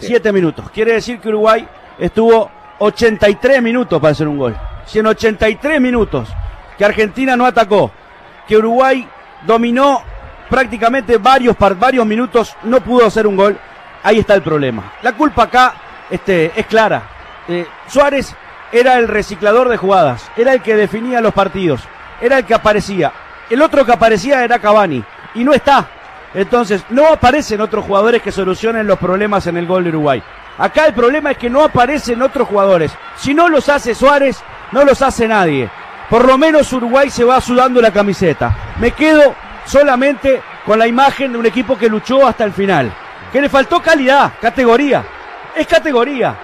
7 0.00 0.32
minutos. 0.32 0.70
Quiere 0.70 0.94
decir 0.94 1.20
que 1.20 1.28
Uruguay 1.28 1.66
estuvo 1.98 2.50
83 2.78 3.62
minutos 3.62 4.00
para 4.00 4.12
hacer 4.12 4.26
un 4.26 4.38
gol. 4.38 4.56
Si 4.86 4.98
en 4.98 5.06
83 5.06 5.80
minutos 5.80 6.28
que 6.76 6.84
Argentina 6.84 7.36
no 7.36 7.46
atacó, 7.46 7.92
que 8.48 8.56
Uruguay 8.56 9.06
dominó 9.46 10.02
prácticamente 10.50 11.18
varios, 11.18 11.56
varios 11.58 12.04
minutos, 12.04 12.56
no 12.64 12.80
pudo 12.80 13.06
hacer 13.06 13.26
un 13.26 13.36
gol, 13.36 13.58
ahí 14.02 14.18
está 14.18 14.34
el 14.34 14.42
problema. 14.42 14.94
La 15.02 15.12
culpa 15.12 15.44
acá 15.44 15.74
este, 16.10 16.52
es 16.54 16.66
clara. 16.66 17.02
Eh, 17.48 17.66
Suárez 17.86 18.34
era 18.72 18.98
el 18.98 19.08
reciclador 19.08 19.68
de 19.68 19.76
jugadas, 19.76 20.30
era 20.36 20.52
el 20.52 20.62
que 20.62 20.76
definía 20.76 21.20
los 21.20 21.32
partidos, 21.34 21.82
era 22.20 22.38
el 22.38 22.44
que 22.44 22.54
aparecía. 22.54 23.12
El 23.50 23.62
otro 23.62 23.84
que 23.84 23.92
aparecía 23.92 24.44
era 24.44 24.58
Cavani 24.58 25.02
y 25.34 25.44
no 25.44 25.52
está. 25.52 25.86
Entonces, 26.34 26.84
no 26.90 27.06
aparecen 27.08 27.60
otros 27.60 27.84
jugadores 27.84 28.20
que 28.20 28.32
solucionen 28.32 28.86
los 28.86 28.98
problemas 28.98 29.46
en 29.46 29.56
el 29.56 29.66
gol 29.66 29.84
de 29.84 29.90
Uruguay. 29.90 30.22
Acá 30.58 30.86
el 30.86 30.94
problema 30.94 31.32
es 31.32 31.38
que 31.38 31.50
no 31.50 31.62
aparecen 31.62 32.22
otros 32.22 32.48
jugadores. 32.48 32.92
Si 33.16 33.34
no 33.34 33.48
los 33.48 33.68
hace 33.68 33.94
Suárez, 33.94 34.42
no 34.72 34.84
los 34.84 35.00
hace 35.02 35.28
nadie. 35.28 35.70
Por 36.10 36.24
lo 36.26 36.36
menos 36.36 36.72
Uruguay 36.72 37.10
se 37.10 37.24
va 37.24 37.40
sudando 37.40 37.80
la 37.80 37.92
camiseta. 37.92 38.54
Me 38.80 38.90
quedo 38.92 39.34
solamente 39.64 40.42
con 40.66 40.78
la 40.78 40.86
imagen 40.86 41.32
de 41.32 41.38
un 41.38 41.46
equipo 41.46 41.78
que 41.78 41.88
luchó 41.88 42.26
hasta 42.26 42.44
el 42.44 42.52
final. 42.52 42.92
Que 43.32 43.40
le 43.40 43.48
faltó 43.48 43.80
calidad, 43.80 44.32
categoría. 44.40 45.04
Es 45.56 45.66
categoría. 45.66 46.34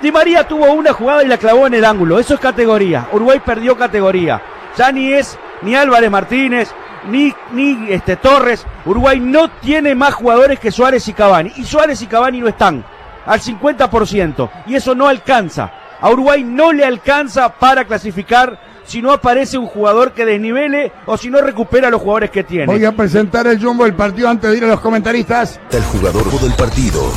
Di 0.00 0.10
María 0.10 0.46
tuvo 0.46 0.72
una 0.72 0.92
jugada 0.92 1.22
y 1.22 1.28
la 1.28 1.38
clavó 1.38 1.66
en 1.66 1.74
el 1.74 1.84
ángulo. 1.84 2.18
Eso 2.18 2.34
es 2.34 2.40
categoría. 2.40 3.08
Uruguay 3.12 3.40
perdió 3.44 3.76
categoría. 3.76 4.40
Ya 4.76 4.90
ni 4.90 5.12
es 5.12 5.38
ni 5.64 5.74
Álvarez 5.74 6.10
Martínez, 6.10 6.70
ni, 7.10 7.34
ni 7.52 7.86
este, 7.90 8.16
Torres. 8.16 8.64
Uruguay 8.84 9.18
no 9.20 9.50
tiene 9.50 9.94
más 9.94 10.14
jugadores 10.14 10.60
que 10.60 10.70
Suárez 10.70 11.06
y 11.08 11.12
Cavani. 11.12 11.52
Y 11.56 11.64
Suárez 11.64 12.00
y 12.02 12.06
Cavani 12.06 12.40
no 12.40 12.48
están 12.48 12.84
al 13.26 13.40
50%. 13.40 14.50
Y 14.66 14.74
eso 14.74 14.94
no 14.94 15.08
alcanza. 15.08 15.72
A 16.00 16.10
Uruguay 16.10 16.44
no 16.44 16.72
le 16.72 16.84
alcanza 16.84 17.48
para 17.48 17.84
clasificar 17.84 18.58
si 18.84 19.00
no 19.00 19.12
aparece 19.12 19.56
un 19.56 19.66
jugador 19.66 20.12
que 20.12 20.26
desnivele 20.26 20.92
o 21.06 21.16
si 21.16 21.30
no 21.30 21.40
recupera 21.40 21.88
a 21.88 21.90
los 21.90 22.02
jugadores 22.02 22.30
que 22.30 22.44
tiene. 22.44 22.66
Voy 22.66 22.84
a 22.84 22.92
presentar 22.92 23.46
el 23.46 23.62
jumbo 23.62 23.84
del 23.84 23.94
partido 23.94 24.28
antes 24.28 24.50
de 24.50 24.58
ir 24.58 24.64
a 24.64 24.68
los 24.68 24.80
comentaristas. 24.80 25.58
El 25.70 25.82
jugador 25.84 26.30
del 26.40 26.52
partido. 26.52 27.10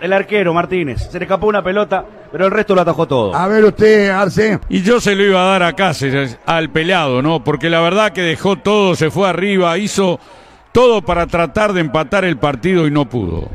El 0.00 0.12
arquero 0.12 0.52
Martínez. 0.52 1.08
Se 1.10 1.18
le 1.18 1.24
escapó 1.24 1.46
una 1.46 1.62
pelota, 1.62 2.04
pero 2.30 2.46
el 2.46 2.50
resto 2.50 2.74
lo 2.74 2.82
atajó 2.82 3.06
todo. 3.06 3.34
A 3.34 3.48
ver 3.48 3.64
usted, 3.64 4.10
Arce. 4.10 4.60
Y 4.68 4.82
yo 4.82 5.00
se 5.00 5.14
lo 5.14 5.24
iba 5.24 5.42
a 5.42 5.50
dar 5.52 5.62
a 5.62 5.72
Cáceres, 5.74 6.38
al 6.46 6.70
pelado, 6.70 7.22
¿no? 7.22 7.42
Porque 7.42 7.70
la 7.70 7.80
verdad 7.80 8.12
que 8.12 8.22
dejó 8.22 8.56
todo, 8.56 8.94
se 8.94 9.10
fue 9.10 9.28
arriba, 9.28 9.76
hizo 9.78 10.20
todo 10.72 11.02
para 11.02 11.26
tratar 11.26 11.72
de 11.72 11.80
empatar 11.80 12.24
el 12.24 12.36
partido 12.36 12.86
y 12.86 12.90
no 12.90 13.08
pudo. 13.08 13.48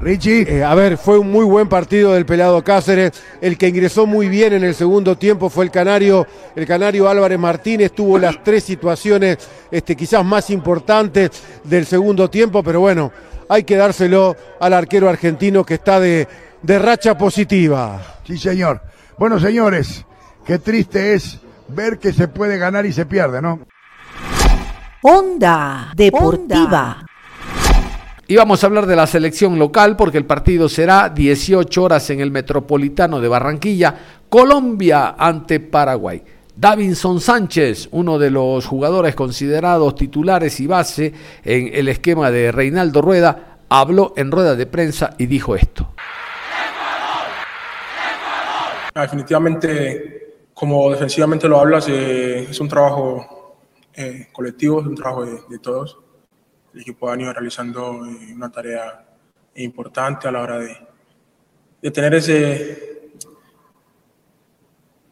Richie. 0.00 0.46
Eh, 0.48 0.64
a 0.64 0.74
ver, 0.74 0.96
fue 0.96 1.18
un 1.18 1.30
muy 1.30 1.44
buen 1.44 1.68
partido 1.68 2.14
del 2.14 2.24
pelado 2.24 2.64
Cáceres. 2.64 3.12
El 3.40 3.58
que 3.58 3.68
ingresó 3.68 4.06
muy 4.06 4.28
bien 4.28 4.54
en 4.54 4.64
el 4.64 4.74
segundo 4.74 5.16
tiempo 5.16 5.50
fue 5.50 5.64
el 5.64 5.70
canario, 5.70 6.26
el 6.56 6.66
canario 6.66 7.08
Álvarez 7.08 7.38
Martínez. 7.38 7.92
Tuvo 7.92 8.18
las 8.18 8.42
tres 8.42 8.64
situaciones 8.64 9.38
este, 9.70 9.94
quizás 9.96 10.24
más 10.24 10.48
importantes 10.50 11.30
del 11.64 11.84
segundo 11.84 12.30
tiempo, 12.30 12.62
pero 12.62 12.80
bueno, 12.80 13.12
hay 13.50 13.64
que 13.64 13.74
dárselo 13.74 14.36
al 14.60 14.72
arquero 14.72 15.08
argentino 15.08 15.64
que 15.64 15.74
está 15.74 15.98
de, 15.98 16.28
de 16.62 16.78
racha 16.78 17.18
positiva. 17.18 18.00
Sí, 18.24 18.38
señor. 18.38 18.80
Bueno, 19.18 19.40
señores, 19.40 20.06
qué 20.46 20.60
triste 20.60 21.14
es 21.14 21.40
ver 21.66 21.98
que 21.98 22.12
se 22.12 22.28
puede 22.28 22.58
ganar 22.58 22.86
y 22.86 22.92
se 22.92 23.06
pierde, 23.06 23.42
¿no? 23.42 23.66
Onda 25.02 25.90
Deportiva. 25.96 27.04
Y 28.28 28.36
vamos 28.36 28.62
a 28.62 28.68
hablar 28.68 28.86
de 28.86 28.94
la 28.94 29.08
selección 29.08 29.58
local 29.58 29.96
porque 29.96 30.18
el 30.18 30.26
partido 30.26 30.68
será 30.68 31.08
18 31.08 31.82
horas 31.82 32.08
en 32.10 32.20
el 32.20 32.30
Metropolitano 32.30 33.20
de 33.20 33.26
Barranquilla, 33.26 33.96
Colombia 34.28 35.16
ante 35.18 35.58
Paraguay. 35.58 36.22
Davinson 36.60 37.20
Sánchez, 37.20 37.88
uno 37.90 38.18
de 38.18 38.30
los 38.30 38.66
jugadores 38.66 39.14
considerados 39.14 39.94
titulares 39.94 40.60
y 40.60 40.66
base 40.66 41.14
en 41.42 41.70
el 41.72 41.88
esquema 41.88 42.30
de 42.30 42.52
Reinaldo 42.52 43.00
Rueda, 43.00 43.60
habló 43.70 44.12
en 44.14 44.30
rueda 44.30 44.54
de 44.54 44.66
prensa 44.66 45.14
y 45.16 45.24
dijo 45.24 45.56
esto. 45.56 45.94
Definitivamente, 48.94 50.34
como 50.52 50.90
defensivamente 50.90 51.48
lo 51.48 51.58
hablas, 51.58 51.88
eh, 51.88 52.42
es 52.50 52.60
un 52.60 52.68
trabajo 52.68 53.56
eh, 53.94 54.28
colectivo, 54.30 54.82
es 54.82 54.86
un 54.86 54.96
trabajo 54.96 55.24
de, 55.24 55.58
todos. 55.60 55.96
El 56.74 56.82
equipo 56.82 57.08
ha 57.08 57.12
venido 57.12 57.32
realizando 57.32 58.04
eh, 58.04 58.34
una 58.34 58.52
tarea 58.52 59.06
importante 59.54 60.28
a 60.28 60.30
la 60.30 60.42
hora 60.42 60.58
de 60.58 61.90
tener 61.90 62.12
ese, 62.16 62.89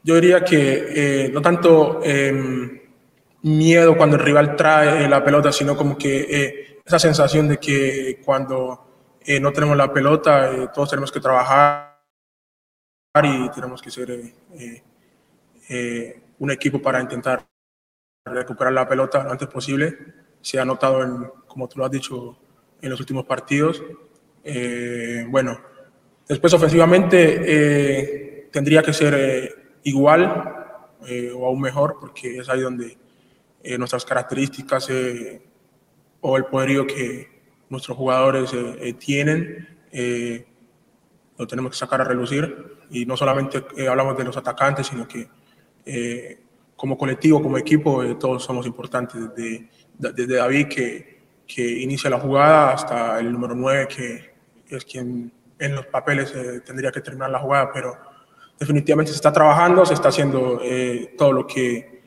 yo 0.08 0.14
diría 0.14 0.42
que 0.42 1.26
eh, 1.26 1.30
no 1.30 1.42
tanto 1.42 2.00
eh, 2.02 2.32
miedo 3.42 3.94
cuando 3.94 4.16
el 4.16 4.22
rival 4.22 4.56
trae 4.56 5.04
eh, 5.04 5.08
la 5.08 5.22
pelota, 5.22 5.52
sino 5.52 5.76
como 5.76 5.98
que 5.98 6.20
eh, 6.20 6.80
esa 6.82 6.98
sensación 6.98 7.46
de 7.46 7.58
que 7.58 8.18
cuando 8.24 9.18
eh, 9.20 9.38
no 9.38 9.52
tenemos 9.52 9.76
la 9.76 9.92
pelota, 9.92 10.72
todos 10.72 10.88
tenemos 10.88 11.12
que 11.12 11.20
trabajar 11.20 12.00
y 13.22 13.50
tenemos 13.50 13.82
que 13.82 13.90
ser 13.90 14.18
un 16.38 16.50
equipo 16.50 16.80
para 16.80 17.02
intentar 17.02 17.46
recuperar 18.24 18.72
la 18.72 18.88
pelota 18.88 19.22
lo 19.24 19.32
antes 19.32 19.48
posible. 19.48 19.94
Se 20.40 20.58
ha 20.58 20.64
notado, 20.64 21.02
en, 21.02 21.30
como 21.46 21.68
tú 21.68 21.80
lo 21.80 21.84
has 21.84 21.90
dicho, 21.90 22.38
en 22.80 22.88
los 22.88 22.98
últimos 22.98 23.26
partidos. 23.26 23.82
Eh, 24.42 25.26
bueno, 25.28 25.60
después 26.26 26.54
ofensivamente 26.54 27.42
eh, 27.44 28.48
tendría 28.50 28.82
que 28.82 28.94
ser 28.94 29.67
eh, 29.88 29.90
igual 29.90 30.54
o 31.36 31.46
aún 31.46 31.60
mejor, 31.60 31.96
porque 32.00 32.38
es 32.38 32.48
ahí 32.48 32.60
donde 32.60 32.96
nuestras 33.78 34.04
características 34.04 34.88
o 36.20 36.36
el 36.36 36.44
poderío 36.46 36.86
que 36.86 37.28
nuestros 37.68 37.96
jugadores 37.96 38.50
tienen 38.98 39.68
lo 41.38 41.46
tenemos 41.46 41.70
que 41.72 41.78
sacar 41.78 42.00
a 42.00 42.04
relucir. 42.04 42.78
Y 42.90 43.06
no 43.06 43.16
solamente 43.16 43.64
hablamos 43.88 44.16
de 44.16 44.24
los 44.24 44.36
atacantes, 44.36 44.88
sino 44.88 45.06
que 45.06 45.28
como 46.78 46.96
colectivo, 46.96 47.42
como 47.42 47.58
equipo, 47.58 48.04
eh, 48.04 48.14
todos 48.14 48.44
somos 48.44 48.64
importantes, 48.64 49.20
desde, 49.34 49.68
desde 49.98 50.36
David 50.36 50.68
que, 50.68 51.18
que, 51.44 51.80
inicia 51.80 52.08
la 52.08 52.20
jugada 52.20 52.72
hasta 52.72 53.18
el 53.18 53.32
número 53.32 53.56
9 53.56 53.88
que 53.88 54.30
es 54.68 54.84
quien 54.84 55.32
en 55.58 55.74
los 55.74 55.86
papeles 55.86 56.32
eh, 56.36 56.60
tendría 56.64 56.92
que 56.92 57.00
terminar 57.00 57.30
la 57.30 57.40
jugada, 57.40 57.72
pero 57.72 57.98
definitivamente 58.58 59.12
se 59.12 59.16
está 59.16 59.32
trabajando, 59.32 59.86
se 59.86 59.94
está 59.94 60.08
haciendo 60.08 60.60
eh, 60.62 61.14
todo 61.16 61.32
lo 61.32 61.46
que 61.46 61.98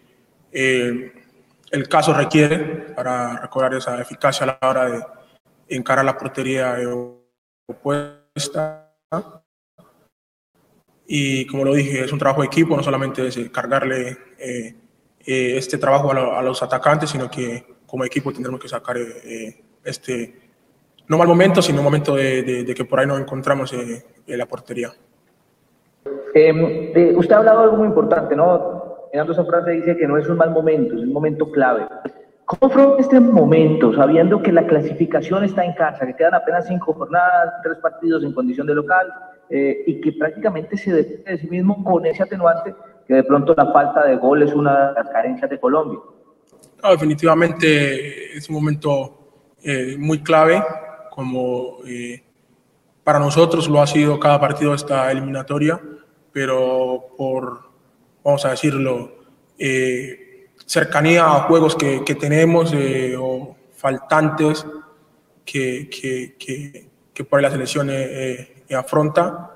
el 0.52 1.88
caso 1.88 2.14
requiere 2.14 2.58
para 2.94 3.38
recobrar 3.38 3.74
esa 3.74 4.00
eficacia 4.02 4.44
a 4.44 4.60
la 4.62 4.70
hora 4.70 4.86
de 4.90 5.04
encarar 5.70 6.04
la 6.06 6.18
portería 6.18 6.78
opuesta. 7.68 8.94
Y 11.08 11.46
como 11.48 11.66
lo 11.66 11.74
dije, 11.74 12.04
es 12.04 12.12
un 12.12 12.20
trabajo 12.20 12.42
de 12.42 12.48
equipo, 12.48 12.76
no 12.76 12.84
solamente 12.84 13.28
es 13.28 13.38
cargarle 13.50 14.18
eh, 14.40 14.76
eh, 15.26 15.58
este 15.58 15.78
trabajo 15.78 16.12
a, 16.12 16.42
los 16.42 16.64
atacantes, 16.64 17.10
sino 17.10 17.30
que 17.30 17.66
como 17.86 18.06
equipo 18.06 18.32
tendremos 18.32 18.62
que 18.62 18.70
sacar 18.70 18.98
eh, 18.98 19.62
este, 19.84 20.40
no 21.08 21.18
mal 21.18 21.28
momento, 21.28 21.62
sino 21.62 21.80
un 21.80 21.84
momento 21.84 22.16
de, 22.16 22.74
que 22.76 22.86
por 22.86 23.00
ahí 23.00 23.08
nos 23.08 23.20
encontramos 23.20 23.74
en 23.74 24.38
la 24.38 24.46
portería. 24.46 24.94
Em, 26.34 27.18
usted 27.18 27.36
ha 27.36 27.40
hablado 27.40 27.60
de 27.60 27.64
algo 27.66 27.78
muy 27.78 27.88
importante, 27.88 28.36
¿no? 28.36 28.82
Esa 29.12 29.46
frase 29.46 29.72
dice 29.72 29.98
que 29.98 30.08
no 30.08 30.18
es 30.18 30.28
un 30.30 30.38
mal 30.38 30.52
momento, 30.52 30.96
es 30.96 31.02
un 31.02 31.12
momento 31.12 31.52
clave. 31.52 31.86
¿Cómo 32.46 32.72
fue 32.72 32.96
este 33.00 33.20
momento, 33.20 33.94
sabiendo 33.94 34.42
que 34.42 34.52
la 34.52 34.66
clasificación 34.66 35.44
está 35.44 35.64
en 35.64 35.74
casa, 35.74 36.06
que 36.06 36.16
quedan 36.16 36.34
apenas 36.34 36.68
cinco 36.68 36.94
jornadas, 36.94 37.54
tres 37.64 37.78
partidos 37.78 38.24
en 38.24 38.34
condición 38.34 38.68
de 38.68 38.76
local, 38.76 39.08
eh, 39.50 39.84
y 39.86 40.00
que 40.00 40.14
prácticamente 40.14 40.78
se 40.78 40.94
depende 40.94 41.32
de 41.32 41.38
sí 41.38 41.50
mismo 41.50 41.84
con 41.84 42.06
ese 42.06 42.24
atenuante 42.24 42.74
que 43.06 43.16
de 43.16 43.24
pronto 43.24 43.54
la 43.56 43.72
falta 43.74 44.06
de 44.06 44.16
gol 44.16 44.42
es 44.44 44.54
una 44.54 44.90
de 44.90 44.94
las 44.94 45.10
carencias 45.10 45.50
de 45.50 45.60
Colombia. 45.60 46.00
definitivamente 46.90 48.38
es 48.38 48.48
un 48.48 48.56
momento 48.56 49.18
eh, 49.62 49.98
muy 50.00 50.24
clave, 50.24 50.64
como 51.10 51.80
eh, 51.86 52.24
para 53.04 53.20
nosotros 53.20 53.68
lo 53.68 53.82
ha 53.82 53.88
sido 53.88 54.20
cada 54.20 54.40
partido 54.40 54.72
de 54.72 54.78
esta 54.78 55.12
eliminatoria, 55.12 55.82
pero 56.32 57.08
por, 57.18 57.62
vamos 58.24 58.46
a 58.46 58.52
decirlo, 58.52 59.12
cercanía 60.66 61.26
a 61.26 61.44
juegos 61.44 61.76
que, 61.76 62.04
que 62.04 62.16
tenemos 62.16 62.74
o 63.18 63.56
faltantes 63.76 64.66
que, 65.46 65.90
que, 65.90 66.36
que, 67.14 67.24
por 67.26 67.40
ahí 67.40 67.44
la 67.44 67.52
selección 67.52 67.90
afronta. 68.76 69.52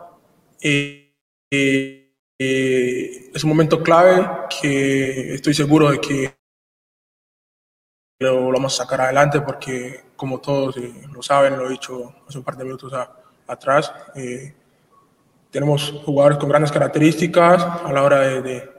Eh, 0.61 1.13
eh, 1.51 2.11
eh, 2.37 3.31
es 3.33 3.43
un 3.43 3.49
momento 3.49 3.81
clave 3.81 4.27
que 4.61 5.35
estoy 5.35 5.53
seguro 5.53 5.91
de 5.91 6.01
que 6.01 6.35
lo, 8.19 8.51
vamos 8.51 8.73
a 8.79 8.83
sacar 8.83 9.01
adelante 9.01 9.41
porque, 9.41 10.05
como 10.15 10.39
todos 10.39 10.75
lo 11.11 11.21
saben, 11.21 11.57
lo 11.57 11.67
he 11.67 11.71
dicho 11.71 12.15
hace 12.27 12.37
un 12.37 12.43
par 12.43 12.57
de 12.57 12.63
minutos 12.63 12.93
atrás, 13.47 13.93
tenemos 15.55 16.01
jugadores 16.03 16.37
con 16.37 16.49
grandes 16.49 16.69
características 16.69 17.63
a 17.63 17.89
la 17.93 18.03
hora 18.03 18.19
de, 18.19 18.73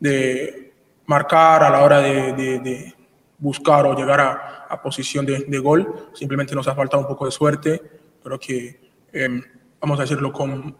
de, 0.00 0.72
marcar, 1.06 1.62
a 1.62 1.70
la 1.70 1.84
hora 1.84 2.00
de, 2.00 2.92
buscar 3.38 3.86
o 3.86 3.94
llegar 3.94 4.20
a, 4.20 4.66
a 4.68 4.82
posición 4.82 5.24
de, 5.24 5.58
gol. 5.60 6.10
Simplemente 6.14 6.56
nos 6.56 6.66
ha 6.66 6.74
faltado 6.74 7.04
un 7.04 7.08
poco 7.08 7.24
de 7.24 7.30
suerte. 7.30 7.80
Creo 8.20 8.36
que 8.36 8.80
em, 9.12 9.40
vamos 9.80 9.96
a 10.00 10.02
decirlo, 10.02 10.32
con 10.32 10.76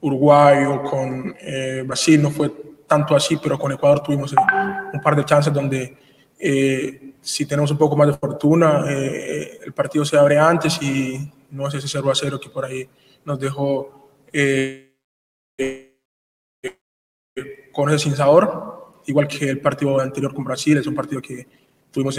Uruguay 0.00 0.64
o 0.64 0.82
con 0.82 1.36
eh, 1.38 1.84
Brasil 1.86 2.22
no 2.22 2.30
fue 2.30 2.50
tanto 2.86 3.14
así, 3.14 3.36
pero 3.36 3.58
con 3.58 3.72
Ecuador 3.72 4.02
tuvimos 4.02 4.32
eh, 4.32 4.36
un 4.94 5.00
par 5.02 5.14
de 5.14 5.26
chances 5.26 5.52
donde 5.52 5.94
eh, 6.38 7.16
si 7.20 7.44
tenemos 7.44 7.70
un 7.70 7.76
poco 7.76 7.96
más 7.96 8.06
de 8.06 8.14
fortuna, 8.14 8.86
el 8.88 9.74
partido 9.74 10.06
se 10.06 10.16
abre 10.16 10.38
antes 10.38 10.80
y 10.80 11.30
no 11.50 11.68
es 11.68 11.74
ese 11.74 11.86
0 11.86 12.10
a 12.10 12.14
0 12.14 12.40
que 12.42 12.48
por 12.48 12.64
ahí 12.64 12.88
nos 13.26 13.38
dejó 13.38 13.99
con 17.72 17.88
ese 17.88 17.98
sin 17.98 18.16
sabor, 18.16 19.00
igual 19.06 19.26
que 19.28 19.48
el 19.48 19.60
partido 19.60 20.00
anterior 20.00 20.34
con 20.34 20.44
Brasil, 20.44 20.76
es 20.78 20.86
un 20.86 20.94
partido 20.94 21.22
que 21.22 21.46
tuvimos 21.90 22.18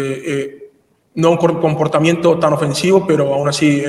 no 1.15 1.31
un 1.31 1.37
comportamiento 1.37 2.39
tan 2.39 2.53
ofensivo, 2.53 3.05
pero 3.05 3.33
aún 3.33 3.49
así 3.49 3.83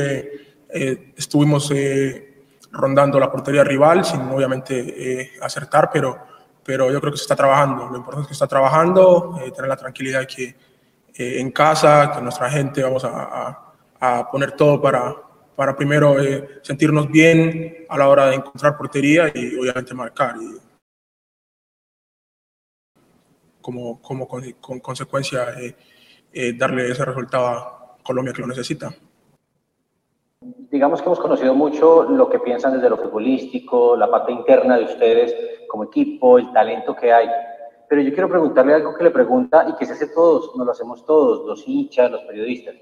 eh, 0.74 1.12
estuvimos 1.16 1.70
eh, 1.70 2.44
rondando 2.72 3.20
la 3.20 3.30
portería 3.30 3.62
rival 3.62 4.04
sin 4.04 4.20
obviamente 4.22 5.22
eh, 5.22 5.32
acertar, 5.40 5.90
pero, 5.92 6.18
pero 6.64 6.90
yo 6.90 7.00
creo 7.00 7.12
que 7.12 7.18
se 7.18 7.24
está 7.24 7.36
trabajando. 7.36 7.88
Lo 7.90 7.96
importante 7.96 8.22
es 8.22 8.28
que 8.28 8.32
está 8.32 8.46
trabajando, 8.46 9.38
tener 9.54 9.68
la 9.68 9.76
tranquilidad 9.76 10.20
de 10.20 10.26
que 10.26 10.56
en 11.14 11.50
casa, 11.50 12.10
que 12.14 12.22
nuestra 12.22 12.48
gente 12.48 12.82
vamos 12.82 13.04
a, 13.04 13.74
a, 14.00 14.30
poner 14.30 14.52
todo 14.52 14.80
para, 14.80 15.14
para 15.56 15.76
primero 15.76 16.16
sentirnos 16.62 17.10
bien 17.10 17.86
a 17.88 17.98
la 17.98 18.08
hora 18.08 18.26
de 18.26 18.36
encontrar 18.36 18.76
portería 18.76 19.30
y 19.34 19.58
obviamente 19.58 19.94
marcar. 19.94 20.36
Y, 20.40 20.58
como, 23.60 24.00
como 24.00 24.26
con, 24.26 24.50
con 24.52 24.80
consecuencia 24.80 25.54
darle 26.56 26.90
ese 26.90 27.04
resultado 27.04 27.46
a 27.46 27.96
Colombia 28.02 28.32
que 28.32 28.40
lo 28.40 28.48
necesita 28.48 28.92
digamos 30.72 31.00
que 31.00 31.06
hemos 31.06 31.20
conocido 31.20 31.54
mucho 31.54 32.04
lo 32.04 32.28
que 32.28 32.38
piensan 32.38 32.74
desde 32.74 32.88
lo 32.88 32.96
futbolístico, 32.96 33.94
la 33.94 34.10
parte 34.10 34.32
interna 34.32 34.78
de 34.78 34.84
ustedes 34.84 35.36
como 35.68 35.84
equipo, 35.84 36.38
el 36.38 36.50
talento 36.52 36.96
que 36.96 37.12
hay. 37.12 37.28
Pero 37.88 38.00
yo 38.00 38.12
quiero 38.12 38.28
preguntarle 38.28 38.74
algo 38.74 38.94
que 38.94 39.04
le 39.04 39.10
pregunta 39.10 39.66
y 39.68 39.74
que 39.76 39.84
se 39.84 39.92
hace 39.92 40.08
todos, 40.08 40.56
nos 40.56 40.66
lo 40.66 40.72
hacemos 40.72 41.04
todos, 41.04 41.46
los 41.46 41.68
hinchas, 41.68 42.10
los 42.10 42.22
periodistas. 42.22 42.74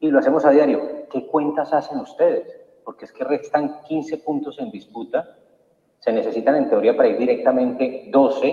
Y 0.00 0.10
lo 0.10 0.18
hacemos 0.18 0.44
a 0.46 0.50
diario. 0.50 0.80
¿Qué 1.10 1.26
cuentas 1.26 1.72
hacen 1.72 1.98
ustedes? 1.98 2.60
Porque 2.84 3.04
es 3.06 3.12
que 3.12 3.24
restan 3.24 3.80
15 3.82 4.18
puntos 4.18 4.58
en 4.58 4.70
disputa. 4.70 5.36
Se 6.00 6.12
necesitan 6.12 6.56
en 6.56 6.68
teoría 6.68 6.96
para 6.96 7.08
ir 7.08 7.18
directamente 7.18 8.08
12, 8.10 8.46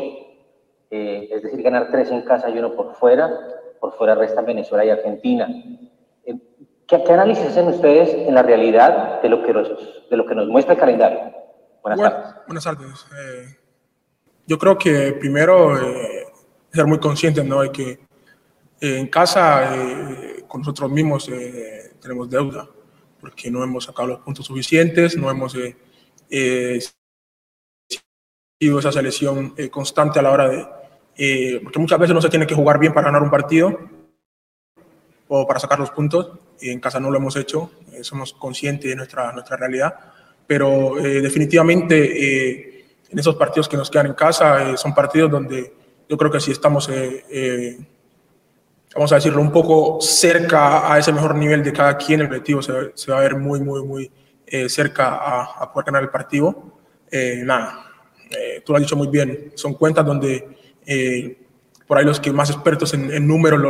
eh, 0.90 1.30
es 1.32 1.44
decir, 1.44 1.62
ganar 1.62 1.90
3 1.92 2.12
en 2.12 2.22
casa 2.22 2.50
y 2.50 2.58
uno 2.58 2.74
por 2.74 2.96
fuera. 2.96 3.30
Por 3.80 3.94
fuera 3.94 4.16
restan 4.16 4.46
Venezuela 4.46 4.86
y 4.86 4.90
Argentina. 4.90 5.48
Eh, 6.26 6.38
¿Qué, 6.88 6.96
análisis 7.14 7.46
hacen 7.46 7.68
ustedes 7.68 8.14
en 8.14 8.36
la 8.36 8.44
realidad 8.44 9.22
de 9.22 9.30
lo 9.30 9.44
que 9.44 9.54
nos, 9.54 10.10
de 10.10 10.18
lo 10.18 10.26
que 10.26 10.36
nos 10.36 10.48
muestra 10.48 10.74
el 10.74 10.80
calendario? 10.80 11.42
Buenas 11.82 12.00
tardes. 12.00 12.36
Buenas 12.48 12.64
tardes. 12.64 13.06
Eh, 13.18 13.58
yo 14.46 14.58
creo 14.58 14.78
que 14.78 15.14
primero 15.14 15.78
eh, 15.78 16.28
ser 16.72 16.86
muy 16.86 17.00
conscientes 17.00 17.44
¿no? 17.46 17.62
de 17.62 17.72
que 17.72 17.92
eh, 17.92 19.00
en 19.00 19.08
casa 19.08 19.72
con 20.48 20.62
nosotros 20.62 20.92
mismos 20.92 21.30
tenemos 22.02 22.30
deuda, 22.30 22.68
porque 23.20 23.52
no 23.52 23.64
hemos 23.64 23.86
sacado 23.86 24.10
los 24.10 24.20
puntos 24.20 24.46
suficientes, 24.46 25.16
no 25.16 25.30
hemos 25.30 25.54
sido 25.54 25.76
esa 28.80 28.92
selección 28.92 29.56
constante 29.70 30.20
a 30.20 30.22
la 30.22 30.32
hora 30.32 30.50
de... 30.50 31.60
porque 31.64 31.80
muchas 31.80 32.00
veces 32.00 32.16
no 32.16 32.22
se 32.22 32.30
tiene 32.30 32.48
que 32.48 32.56
jugar 32.56 32.80
bien 32.80 32.94
para 32.94 33.08
ganar 33.08 33.24
un 33.24 33.30
partido, 33.30 33.78
o 35.34 35.48
para 35.48 35.62
sacar 35.62 35.80
los 35.80 35.92
puntos. 35.92 36.30
Y 36.60 36.70
en 36.70 36.82
casa 36.82 37.00
no 37.00 37.10
lo 37.10 37.18
hemos 37.18 37.38
hecho, 37.38 37.72
eh, 37.94 38.04
somos 38.04 38.34
conscientes 38.34 38.90
de 38.90 38.96
nuestra, 38.98 39.32
nuestra 39.32 39.56
realidad, 39.56 39.96
pero 40.46 41.00
eh, 41.00 41.22
definitivamente 41.22 41.96
eh, 41.96 42.86
en 43.10 43.18
esos 43.18 43.36
partidos 43.36 43.70
que 43.70 43.78
nos 43.78 43.90
quedan 43.90 44.08
en 44.08 44.14
casa 44.14 44.76
son 44.76 44.94
partidos 44.94 45.32
donde 45.32 45.74
yo 46.10 46.18
creo 46.18 46.30
que 46.30 46.42
si 46.42 46.52
estamos, 46.52 46.90
vamos 48.94 49.12
a 49.12 49.16
decirlo, 49.16 49.42
un 49.42 49.52
poco 49.52 50.00
cerca 50.02 50.92
a 50.92 51.00
ese 51.00 51.14
mejor 51.14 51.36
nivel 51.36 51.64
de 51.64 51.74
cada 51.74 51.98
quien, 51.98 52.22
el 52.22 52.28
objetivo 52.28 52.62
se, 52.62 52.92
se 52.96 53.12
va 53.12 53.20
a 53.20 53.22
ver 53.22 53.36
muy, 53.36 53.60
muy, 53.62 53.84
muy 53.84 54.12
cerca 54.68 55.16
a, 55.16 55.64
a, 55.64 55.72
poder 55.72 55.86
ganar 55.86 56.04
el 56.04 56.10
partido. 56.10 56.74
nada, 57.46 57.86
tú 58.66 58.74
lo 58.74 58.78
has 58.78 58.84
dicho 58.84 58.98
muy 58.98 59.08
bien, 59.08 59.54
son 59.56 59.76
cuentas 59.76 60.06
donde 60.06 60.58
por 61.88 61.98
ahí 61.98 62.04
los 62.04 62.20
que 62.20 62.34
más 62.34 62.50
expertos 62.50 62.94
en, 62.94 63.14
en 63.14 63.26
números 63.26 63.62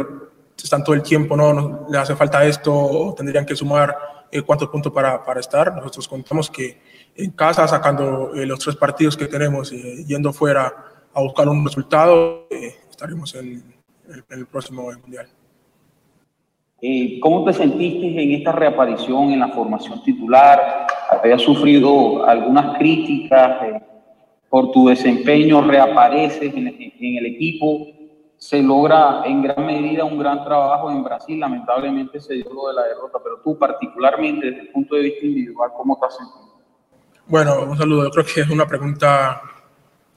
están 0.64 0.84
todo 0.84 0.96
el 0.96 1.02
tiempo, 1.02 1.36
no, 1.36 1.88
le 1.90 1.98
hace 1.98 2.16
falta 2.16 2.46
esto, 2.46 3.14
tendrían 3.18 3.46
que 3.46 3.56
sumar 3.56 3.96
eh, 4.32 4.42
cuántos 4.42 4.70
puntos 4.70 4.92
para, 4.92 5.24
para, 5.24 5.40
estar. 5.40 5.76
Nosotros 5.76 6.08
contamos 6.08 6.50
que 6.50 6.82
en 7.16 7.32
casa, 7.32 7.68
sacando 7.68 8.34
eh, 8.36 8.46
los 8.46 8.60
tres 8.60 8.76
partidos 8.76 9.18
que 9.18 9.28
tenemos, 9.28 9.72
eh, 9.72 10.04
yendo 10.06 10.32
fuera, 10.32 10.74
a 11.14 11.22
buscar 11.22 11.48
un 11.50 11.66
resultado, 11.66 12.48
eh, 12.50 12.76
estaremos 12.90 13.36
en, 13.36 13.81
en 14.12 14.40
el 14.40 14.46
próximo 14.48 14.84
Mundial. 14.84 15.28
Eh, 16.84 17.20
¿Cómo 17.20 17.44
te 17.44 17.54
sentiste 17.54 18.08
en 18.08 18.32
esta 18.32 18.52
reaparición 18.52 19.32
en 19.32 19.40
la 19.40 19.50
formación 19.50 20.02
titular? 20.04 20.88
¿Habías 21.12 21.44
sufrido 21.44 22.26
algunas 22.26 22.76
críticas 22.80 23.64
eh, 23.64 23.82
por 24.50 24.72
tu 24.72 24.88
desempeño? 24.88 25.62
¿Reapareces 25.62 26.52
en, 26.56 26.68
en, 26.68 27.18
el 27.18 27.26
equipo? 27.28 27.88
Se 28.36 28.64
logra 28.64 29.22
en 29.26 29.44
gran 29.44 29.64
medida 29.64 30.06
un 30.06 30.18
gran 30.18 30.44
trabajo 30.44 30.90
en 30.90 31.04
Brasil. 31.04 31.40
Lamentablemente 31.40 32.20
se 32.20 32.34
dio 32.34 32.52
lo 32.52 32.70
de 32.70 32.74
la 32.74 32.84
derrota, 32.88 33.20
pero 33.24 33.42
tú 33.44 33.60
particularmente 33.60 34.48
desde 34.48 34.62
el 34.62 34.70
punto 34.70 34.96
de 34.96 35.04
vista 35.04 35.24
individual, 35.24 35.70
¿cómo 35.78 36.00
te 36.00 36.08
has 36.08 36.18
sentido? 36.18 36.52
Bueno, 37.28 37.64
un 37.64 37.78
saludo. 37.78 38.06
Yo 38.06 38.10
creo 38.10 38.26
que 38.26 38.42
es 38.42 38.50
una 38.50 38.66
pregunta 38.66 39.40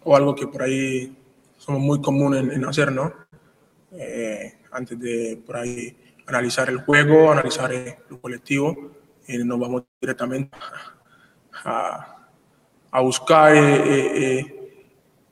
o 0.02 0.16
algo 0.16 0.34
que 0.34 0.46
por 0.46 0.62
ahí 0.62 1.14
somos 1.58 1.82
muy 1.82 2.00
comunes 2.00 2.42
en, 2.42 2.52
en 2.52 2.64
hacer, 2.64 2.90
¿no? 2.90 3.23
Eh, 3.96 4.60
antes 4.72 4.98
de 4.98 5.40
por 5.46 5.56
ahí 5.56 5.96
analizar 6.26 6.68
el 6.68 6.78
juego, 6.78 7.30
analizar 7.30 7.72
el 7.72 7.96
colectivo, 8.20 8.92
y 9.26 9.38
nos 9.38 9.58
vamos 9.58 9.84
directamente 10.00 10.56
a, 11.64 12.28
a 12.90 13.00
buscar 13.00 13.54
eh, 13.54 14.38
eh, 14.38 14.84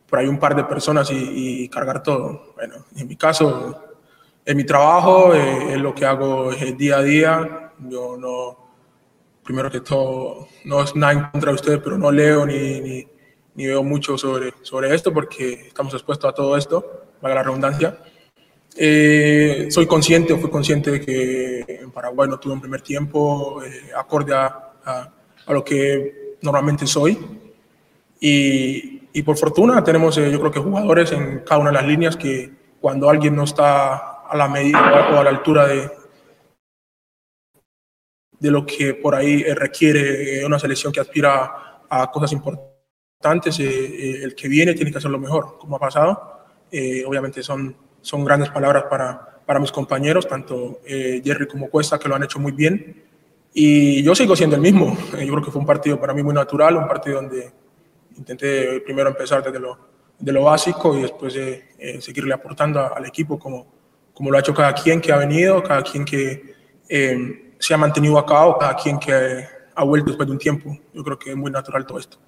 por 0.09 0.19
ahí 0.19 0.27
un 0.27 0.39
par 0.39 0.55
de 0.55 0.65
personas 0.65 1.11
y, 1.11 1.69
cargar 1.69 2.03
todo. 2.03 2.53
Bueno, 2.55 2.87
en 2.97 3.09
mi 3.09 3.17
caso, 3.17 3.97
en 4.45 4.57
mi 4.57 4.65
trabajo, 4.65 5.33
es 5.35 5.79
lo 5.79 5.95
que 5.95 6.05
hago 6.05 6.51
día 6.53 6.99
a 6.99 7.03
día. 7.03 7.73
Yo 7.79 8.17
no, 8.17 8.59
primero 9.43 9.71
que 9.71 9.81
todo, 9.81 10.49
no 10.65 10.83
es 10.83 10.95
nada 10.95 11.13
en 11.13 11.31
contra 11.31 11.51
de 11.51 11.55
ustedes, 11.55 11.81
pero 11.83 11.97
no 11.99 12.11
leo 12.13 12.45
ni, 12.45 12.81
ni, 12.81 13.09
ni 13.55 13.67
veo 13.67 13.83
mucho 13.83 14.19
sobre, 14.19 14.55
sobre 14.63 14.95
esto 14.95 15.13
porque 15.13 15.69
estamos 15.69 15.95
expuestos 15.95 16.31
a 16.31 16.35
todo 16.35 16.57
esto, 16.57 17.07
valga 17.21 17.37
la 17.37 17.43
redundancia. 17.45 17.99
Eh, 18.77 19.67
soy 19.71 19.87
consciente 19.87 20.33
o 20.33 20.39
fui 20.39 20.51
consciente 20.51 20.91
de 20.91 21.01
que 21.01 21.61
en 21.83 21.91
Paraguay 21.91 22.29
no 22.29 22.39
tuve 22.41 22.55
un 22.55 22.61
primer 22.61 22.81
tiempo 22.81 23.63
eh, 23.63 23.91
acorde 23.95 24.35
a, 24.35 24.73
a, 24.85 25.53
lo 25.53 25.63
que 25.63 26.37
normalmente 26.41 26.87
soy. 26.87 27.19
Y, 28.21 29.09
y 29.13 29.23
por 29.23 29.37
fortuna 29.37 29.85
tenemos, 29.85 30.17
eh, 30.17 30.31
yo 30.31 30.39
creo 30.41 30.51
que 30.51 30.61
jugadores 30.61 31.13
en 31.13 31.41
cada 31.41 31.61
una 31.61 31.71
de 31.71 31.77
las 31.77 31.87
líneas 31.87 32.17
que 32.17 32.51
cuando 32.81 33.11
alguien 33.11 33.37
no 33.37 33.45
está 33.45 34.23
a 34.23 34.37
la 34.37 34.49
medida 34.49 35.11
o 35.13 35.19
a 35.19 35.25
la 35.25 35.31
altura 35.31 35.67
de, 35.67 35.91
de 38.39 38.51
lo 38.51 38.65
que 38.65 38.95
por 38.95 39.15
ahí 39.15 39.43
requiere 39.43 40.45
una 40.47 40.59
selección 40.59 40.93
que 40.93 41.01
aspira 41.01 41.83
a 41.89 42.11
cosas 42.11 42.33
importantes, 42.33 43.61
el 43.61 44.35
que 44.35 44.49
viene 44.49 44.75
tiene 44.75 44.91
que 44.91 44.99
hacerlo 44.99 45.19
mejor, 45.19 45.59
como 45.59 45.77
ha 45.77 45.79
pasado. 45.79 46.47
obviamente 47.07 47.43
son 47.43 47.77
son 48.03 48.25
grandes 48.25 48.51
palabras 48.51 48.85
para, 48.91 49.41
para 49.47 49.59
mis 49.59 49.73
compañeros, 49.73 50.29
tanto 50.29 50.81
eh, 50.85 51.23
Jerry 51.25 51.47
como 51.47 51.71
Cuesta, 51.71 51.99
que 51.99 52.09
lo 52.09 52.15
han 52.15 52.25
hecho 52.25 52.39
muy 52.39 52.53
bien. 52.53 53.03
Y 53.55 54.03
yo 54.03 54.15
sigo 54.15 54.37
siendo 54.37 54.57
el 54.57 54.63
mismo. 54.63 54.97
Yo 55.13 55.33
creo 55.33 55.43
que 55.43 55.51
fue 55.51 55.61
un 55.61 55.67
partido 55.67 56.01
para 56.01 56.15
mí 56.15 56.23
muy 56.23 56.35
natural, 56.35 56.77
un 56.77 56.89
partido 56.89 57.17
donde 57.17 57.53
intenté 58.17 58.81
primero 58.81 59.11
empezar 59.11 59.43
desde 59.43 59.59
lo, 59.59 59.79
de 60.19 60.33
lo 60.33 60.45
básico 60.45 60.97
y 60.97 61.03
después 61.03 61.35
eh, 61.37 62.01
seguirle 62.01 62.33
aportando 62.33 62.95
al 62.95 63.05
equipo 63.05 63.39
como, 63.39 63.67
como 64.15 64.31
lo 64.31 64.37
ha 64.37 64.41
hecho 64.41 64.55
cada 64.55 64.73
quien 64.73 65.01
que 65.01 65.13
ha 65.13 65.17
venido, 65.17 65.63
cada 65.63 65.83
quien 65.83 66.05
que 66.05 66.55
eh, 66.89 67.53
se 67.59 67.75
ha 67.75 67.77
mantenido 67.77 68.19
acá 68.19 68.47
o 68.47 68.59
cada 68.59 68.77
quien 68.77 68.99
que 68.99 69.45
ha 69.75 69.85
vuelto 69.85 70.09
después 70.09 70.27
de 70.27 70.33
un 70.33 70.39
tiempo. 70.39 70.79
Yo 70.95 71.03
creo 71.03 71.19
que 71.19 71.31
es 71.31 71.37
muy 71.37 71.51
natural 71.51 71.85
todo 71.87 71.99
esto. 71.99 72.19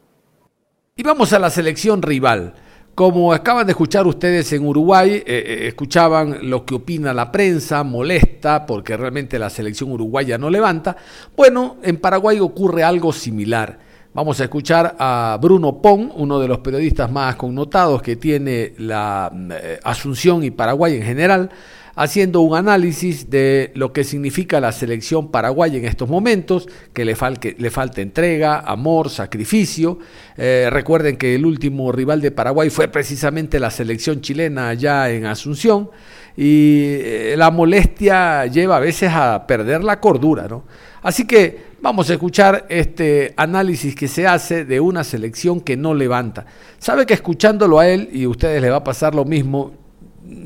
Y 0.97 1.03
vamos 1.03 1.33
a 1.33 1.39
la 1.39 1.51
selección 1.51 2.03
rival. 2.03 2.55
Como 2.95 3.33
acaban 3.33 3.67
de 3.67 3.73
escuchar 3.73 4.07
ustedes 4.07 4.53
en 4.53 4.65
Uruguay, 4.65 5.15
eh, 5.15 5.23
eh, 5.27 5.67
escuchaban 5.67 6.49
lo 6.49 6.65
que 6.65 6.77
opina 6.77 7.13
la 7.13 7.33
prensa, 7.33 7.83
molesta 7.83 8.65
porque 8.67 8.97
realmente 8.97 9.37
la 9.37 9.51
selección 9.51 9.91
uruguaya 9.91 10.39
no 10.39 10.49
levanta. 10.49 10.97
Bueno, 11.37 11.79
en 11.83 11.97
Paraguay 11.97 12.39
ocurre 12.39 12.85
algo 12.85 13.13
similar. 13.13 13.81
Vamos 14.13 14.41
a 14.41 14.45
escuchar 14.45 14.95
a 14.97 15.37
Bruno 15.43 15.83
Pong, 15.83 16.13
uno 16.15 16.39
de 16.39 16.47
los 16.47 16.59
periodistas 16.59 17.11
más 17.11 17.35
connotados 17.35 18.01
que 18.01 18.15
tiene 18.15 18.75
la 18.79 19.29
eh, 19.51 19.81
Asunción 19.83 20.45
y 20.45 20.53
Paraguay 20.53 20.95
en 20.95 21.03
general, 21.03 21.51
haciendo 21.97 22.41
un 22.41 22.57
análisis 22.57 23.31
de 23.31 23.71
lo 23.75 23.93
que 23.93 24.05
significa 24.05 24.61
la 24.61 24.73
selección 24.73 25.31
paraguaya 25.31 25.79
en 25.79 25.85
estos 25.85 26.09
momentos, 26.09 26.69
que 26.93 27.05
le, 27.05 27.15
falta 27.15 28.01
entrega, 28.01 28.61
amor, 28.61 29.11
sacrificio. 29.11 29.99
Eh, 30.37 30.69
recuerden 30.71 31.17
que 31.17 31.35
el 31.35 31.47
último 31.47 31.93
rival 31.93 32.21
de 32.21 32.31
Paraguay 32.31 32.71
fue 32.71 32.89
precisamente 32.89 33.61
la 33.61 33.71
selección 33.71 34.21
chilena 34.21 34.69
allá 34.69 35.11
en 35.11 35.27
Asunción 35.27 35.91
y 36.37 36.83
eh, 36.83 37.35
la 37.37 37.51
molestia 37.51 38.47
lleva 38.47 38.77
a 38.77 38.81
veces 38.81 39.11
a 39.13 39.47
perder 39.47 39.85
la 39.85 40.01
cordura, 40.01 40.49
¿no? 40.49 40.65
Así 41.03 41.27
que 41.27 41.75
vamos 41.83 42.09
a 42.09 42.15
escuchar 42.15 42.67
este 42.71 43.35
análisis 43.37 43.95
que 43.95 44.09
se 44.09 44.27
hace 44.27 44.65
de 44.65 44.81
una 44.81 45.05
selección 45.05 45.61
que 45.61 45.77
no 45.77 45.95
levanta. 45.95 46.47
Sabe 46.79 47.05
que 47.05 47.15
escuchándolo 47.15 47.79
a 47.79 47.87
él, 47.87 48.09
y 48.11 48.25
a 48.25 48.29
ustedes 48.31 48.63
les 48.63 48.73
va 48.73 48.77
a 48.77 48.85
pasar 48.85 49.15
lo 49.15 49.27
mismo, 49.27 49.84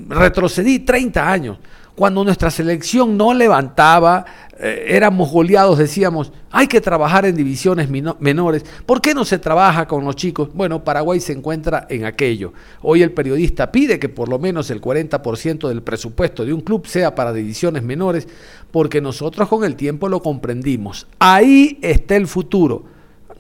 retrocedí 0.09 0.81
30 0.81 1.31
años. 1.31 1.59
Cuando 1.95 2.23
nuestra 2.23 2.49
selección 2.49 3.17
no 3.17 3.35
levantaba, 3.35 4.25
eh, 4.57 4.85
éramos 4.91 5.33
goleados, 5.33 5.79
decíamos, 5.79 6.33
hay 6.53 6.69
que 6.69 6.81
trabajar 6.81 7.27
en 7.27 7.35
divisiones 7.35 7.89
menores. 7.91 8.65
¿Por 8.87 9.01
qué 9.01 9.15
no 9.15 9.25
se 9.25 9.39
trabaja 9.39 9.89
con 9.89 10.05
los 10.05 10.15
chicos? 10.15 10.51
Bueno, 10.55 10.85
Paraguay 10.85 11.19
se 11.19 11.33
encuentra 11.33 11.89
en 11.91 12.05
aquello. 12.05 12.53
Hoy 12.83 13.03
el 13.03 13.11
periodista 13.11 13.73
pide 13.73 13.99
que 13.99 14.09
por 14.09 14.29
lo 14.29 14.39
menos 14.39 14.71
el 14.71 14.81
40% 14.81 15.67
del 15.67 15.83
presupuesto 15.83 16.45
de 16.45 16.53
un 16.53 16.61
club 16.61 16.87
sea 16.87 17.17
para 17.17 17.33
divisiones 17.33 17.83
menores, 17.83 18.29
porque 18.71 19.01
nosotros 19.01 19.49
con 19.49 19.65
el 19.65 19.75
tiempo 19.75 20.09
lo 20.09 20.23
comprendimos. 20.23 21.09
Ahí 21.19 21.81
está 21.83 22.15
el 22.15 22.29
futuro. 22.29 22.85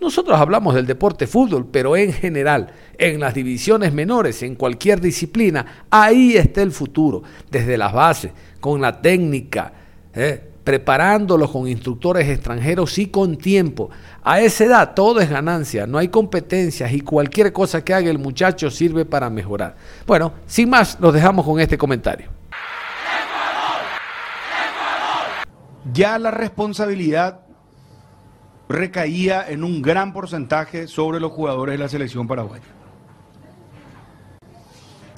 Nosotros 0.01 0.39
hablamos 0.39 0.75
del 0.75 0.87
deporte 0.87 1.27
fútbol, 1.27 1.67
pero 1.71 1.97
en 1.97 2.13
general, 2.13 2.73
en 2.99 3.21
las 3.21 3.33
divisiones 3.33 3.93
menores, 3.93 4.43
en 4.43 4.57
cualquier 4.57 5.01
disciplina, 5.01 5.85
ahí 5.89 6.37
está 6.37 6.63
el 6.63 6.73
futuro, 6.73 7.23
desde 7.51 7.79
las 7.79 7.93
bases, 7.93 8.33
con 8.61 8.81
la 8.81 9.01
técnica, 9.01 9.73
¿eh? 10.13 10.43
preparándolos 10.65 11.51
con 11.51 11.67
instructores 11.67 12.29
extranjeros 12.29 12.99
y 12.99 13.07
con 13.07 13.39
tiempo. 13.39 13.89
A 14.23 14.41
esa 14.41 14.65
edad 14.65 14.95
todo 14.95 15.21
es 15.21 15.31
ganancia, 15.31 15.87
no 15.87 15.97
hay 15.97 16.09
competencias 16.09 16.93
y 16.93 17.01
cualquier 17.01 17.53
cosa 17.53 17.83
que 17.83 17.95
haga 17.95 18.11
el 18.11 18.19
muchacho 18.19 18.71
sirve 18.71 19.07
para 19.07 19.31
mejorar. 19.31 19.77
Bueno, 20.07 20.33
sin 20.47 20.69
más, 20.69 20.99
los 21.01 21.15
dejamos 21.15 21.47
con 21.47 21.61
este 21.61 21.79
comentario. 21.79 22.29
Ya 25.95 26.19
la 26.19 26.31
responsabilidad 26.31 27.41
recaía 28.69 29.49
en 29.49 29.65
un 29.65 29.81
gran 29.81 30.13
porcentaje 30.13 30.87
sobre 30.87 31.19
los 31.19 31.33
jugadores 31.33 31.73
de 31.75 31.79
la 31.79 31.89
selección 31.89 32.27
paraguaya. 32.27 32.78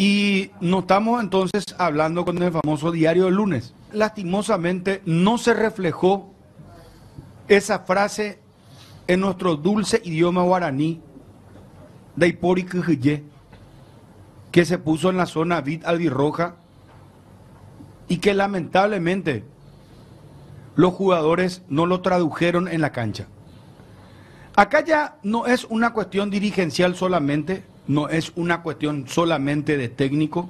Y 0.00 0.50
notamos 0.62 1.22
entonces 1.22 1.62
hablando 1.76 2.24
con 2.24 2.42
el 2.42 2.50
famoso 2.50 2.90
diario 2.90 3.26
del 3.26 3.34
lunes. 3.34 3.74
Lastimosamente 3.92 5.02
no 5.04 5.36
se 5.36 5.52
reflejó 5.52 6.32
esa 7.48 7.80
frase 7.80 8.40
en 9.08 9.20
nuestro 9.20 9.56
dulce 9.56 10.00
idioma 10.02 10.42
guaraní 10.42 11.02
de 12.16 12.28
Ipori 12.28 12.64
que 14.50 14.64
se 14.64 14.78
puso 14.78 15.10
en 15.10 15.18
la 15.18 15.26
zona 15.26 15.60
vid 15.60 15.84
albirroja 15.84 16.54
y 18.08 18.20
que 18.20 18.32
lamentablemente 18.32 19.44
los 20.76 20.94
jugadores 20.94 21.60
no 21.68 21.84
lo 21.84 22.00
tradujeron 22.00 22.68
en 22.68 22.80
la 22.80 22.92
cancha. 22.92 23.26
Acá 24.56 24.82
ya 24.82 25.18
no 25.22 25.44
es 25.44 25.66
una 25.66 25.92
cuestión 25.92 26.30
dirigencial 26.30 26.96
solamente, 26.96 27.64
no 27.90 28.09
es 28.09 28.33
una 28.37 28.62
cuestión 28.62 29.09
solamente 29.09 29.76
de 29.76 29.88
técnico, 29.88 30.48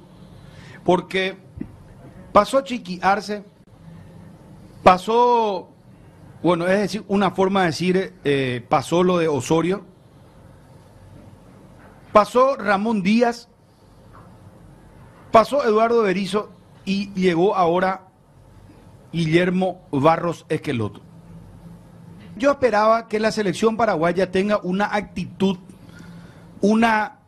porque 0.85 1.39
pasó 2.33 2.59
a 2.59 2.65
chiquiarse, 2.65 3.45
pasó, 4.83 5.71
bueno, 6.43 6.67
es 6.67 6.79
decir, 6.79 7.03
una 7.09 7.31
forma 7.31 7.61
de 7.61 7.67
decir, 7.67 8.15
eh, 8.25 8.63
pasó 8.69 9.03
lo 9.03 9.17
de 9.17 9.29
Osorio, 9.29 9.87
pasó 12.13 12.57
Ramón 12.57 13.03
Díaz, 13.03 13.49
pasó 15.33 15.65
Eduardo 15.65 16.03
Berizo 16.03 16.51
y 16.85 17.11
llegó 17.15 17.57
ahora 17.57 18.09
Guillermo 19.15 19.81
Barros 19.91 20.45
Esqueloto. 20.51 21.01
Yo 22.37 22.51
esperaba 22.51 23.09
que 23.09 23.19
la 23.19 23.33
selección 23.33 23.79
paraguaya 23.79 24.31
tenga 24.31 24.61
una 24.63 24.95
actitud, 24.95 25.57
una 26.61 27.20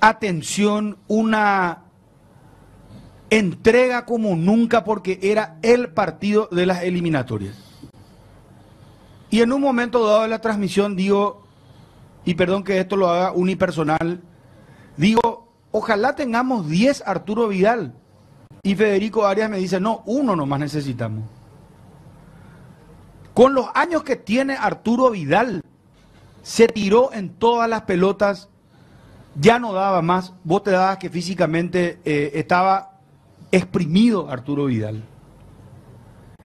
atención, 0.00 0.98
una 1.08 1.84
entrega 3.30 4.04
como 4.04 4.34
nunca 4.34 4.84
porque 4.84 5.18
era 5.22 5.58
el 5.62 5.90
partido 5.90 6.48
de 6.50 6.66
las 6.66 6.82
eliminatorias. 6.82 7.56
Y 9.30 9.42
en 9.42 9.52
un 9.52 9.60
momento 9.60 10.04
dado 10.04 10.22
de 10.22 10.28
la 10.28 10.40
transmisión 10.40 10.96
digo, 10.96 11.44
y 12.24 12.34
perdón 12.34 12.64
que 12.64 12.80
esto 12.80 12.96
lo 12.96 13.08
haga 13.08 13.32
unipersonal, 13.32 14.20
digo, 14.96 15.48
ojalá 15.70 16.16
tengamos 16.16 16.68
10 16.68 17.04
Arturo 17.06 17.48
Vidal. 17.48 17.94
Y 18.62 18.74
Federico 18.74 19.24
Arias 19.24 19.48
me 19.48 19.58
dice, 19.58 19.80
no, 19.80 20.02
uno 20.04 20.36
nomás 20.36 20.60
necesitamos. 20.60 21.24
Con 23.32 23.54
los 23.54 23.68
años 23.74 24.02
que 24.02 24.16
tiene 24.16 24.54
Arturo 24.54 25.10
Vidal, 25.10 25.62
se 26.42 26.66
tiró 26.66 27.12
en 27.12 27.30
todas 27.30 27.70
las 27.70 27.82
pelotas, 27.82 28.49
ya 29.34 29.58
no 29.58 29.72
daba 29.72 30.02
más. 30.02 30.32
Vos 30.44 30.62
te 30.62 30.70
dabas 30.70 30.98
que 30.98 31.10
físicamente 31.10 32.00
eh, 32.04 32.32
estaba 32.34 33.00
exprimido 33.52 34.28
Arturo 34.30 34.66
Vidal. 34.66 35.02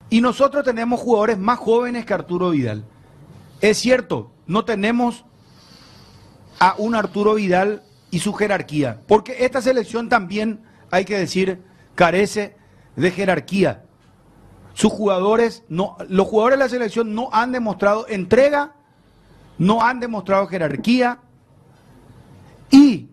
Y 0.09 0.21
nosotros 0.21 0.63
tenemos 0.63 0.99
jugadores 0.99 1.37
más 1.37 1.59
jóvenes 1.59 2.05
que 2.05 2.13
Arturo 2.13 2.51
Vidal. 2.51 2.85
Es 3.61 3.77
cierto, 3.77 4.31
no 4.45 4.65
tenemos 4.65 5.25
a 6.59 6.75
un 6.77 6.95
Arturo 6.95 7.35
Vidal 7.35 7.83
y 8.11 8.19
su 8.19 8.33
jerarquía, 8.33 9.01
porque 9.07 9.43
esta 9.45 9.61
selección 9.61 10.07
también, 10.07 10.61
hay 10.91 11.05
que 11.05 11.17
decir, 11.17 11.63
carece 11.95 12.55
de 12.95 13.11
jerarquía. 13.11 13.83
Sus 14.73 14.91
jugadores, 14.91 15.63
no, 15.67 15.97
los 16.07 16.27
jugadores 16.27 16.59
de 16.59 16.63
la 16.63 16.69
selección 16.69 17.13
no 17.15 17.29
han 17.31 17.51
demostrado 17.51 18.07
entrega, 18.07 18.75
no 19.57 19.81
han 19.81 19.99
demostrado 19.99 20.47
jerarquía 20.47 21.19
y 22.69 23.09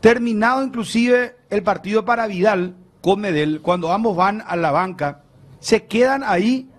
terminado 0.00 0.64
inclusive 0.64 1.36
el 1.50 1.62
partido 1.62 2.04
para 2.04 2.26
Vidal 2.26 2.76
con 3.00 3.20
Medel, 3.20 3.60
cuando 3.60 3.92
ambos 3.92 4.16
van 4.16 4.42
a 4.46 4.56
la 4.56 4.70
banca, 4.70 5.22
se 5.60 5.86
quedan 5.86 6.22
ahí 6.24 6.70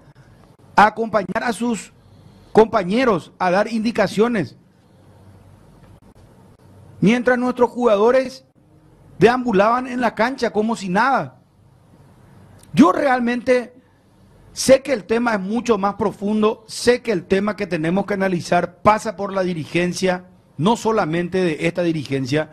a 0.75 0.87
acompañar 0.87 1.43
a 1.43 1.53
sus 1.53 1.93
compañeros, 2.51 3.33
a 3.39 3.51
dar 3.51 3.67
indicaciones. 3.67 4.57
Mientras 7.01 7.37
nuestros 7.37 7.69
jugadores 7.69 8.45
deambulaban 9.19 9.87
en 9.87 10.01
la 10.01 10.15
cancha 10.15 10.51
como 10.51 10.75
si 10.75 10.89
nada. 10.89 11.39
Yo 12.73 12.91
realmente 12.91 13.73
sé 14.51 14.81
que 14.81 14.93
el 14.93 15.05
tema 15.05 15.33
es 15.33 15.39
mucho 15.39 15.77
más 15.77 15.95
profundo, 15.95 16.63
sé 16.67 17.01
que 17.01 17.11
el 17.11 17.25
tema 17.25 17.55
que 17.55 17.67
tenemos 17.67 18.05
que 18.05 18.13
analizar 18.15 18.81
pasa 18.81 19.15
por 19.15 19.33
la 19.33 19.43
dirigencia, 19.43 20.25
no 20.57 20.75
solamente 20.75 21.43
de 21.43 21.67
esta 21.67 21.83
dirigencia, 21.83 22.51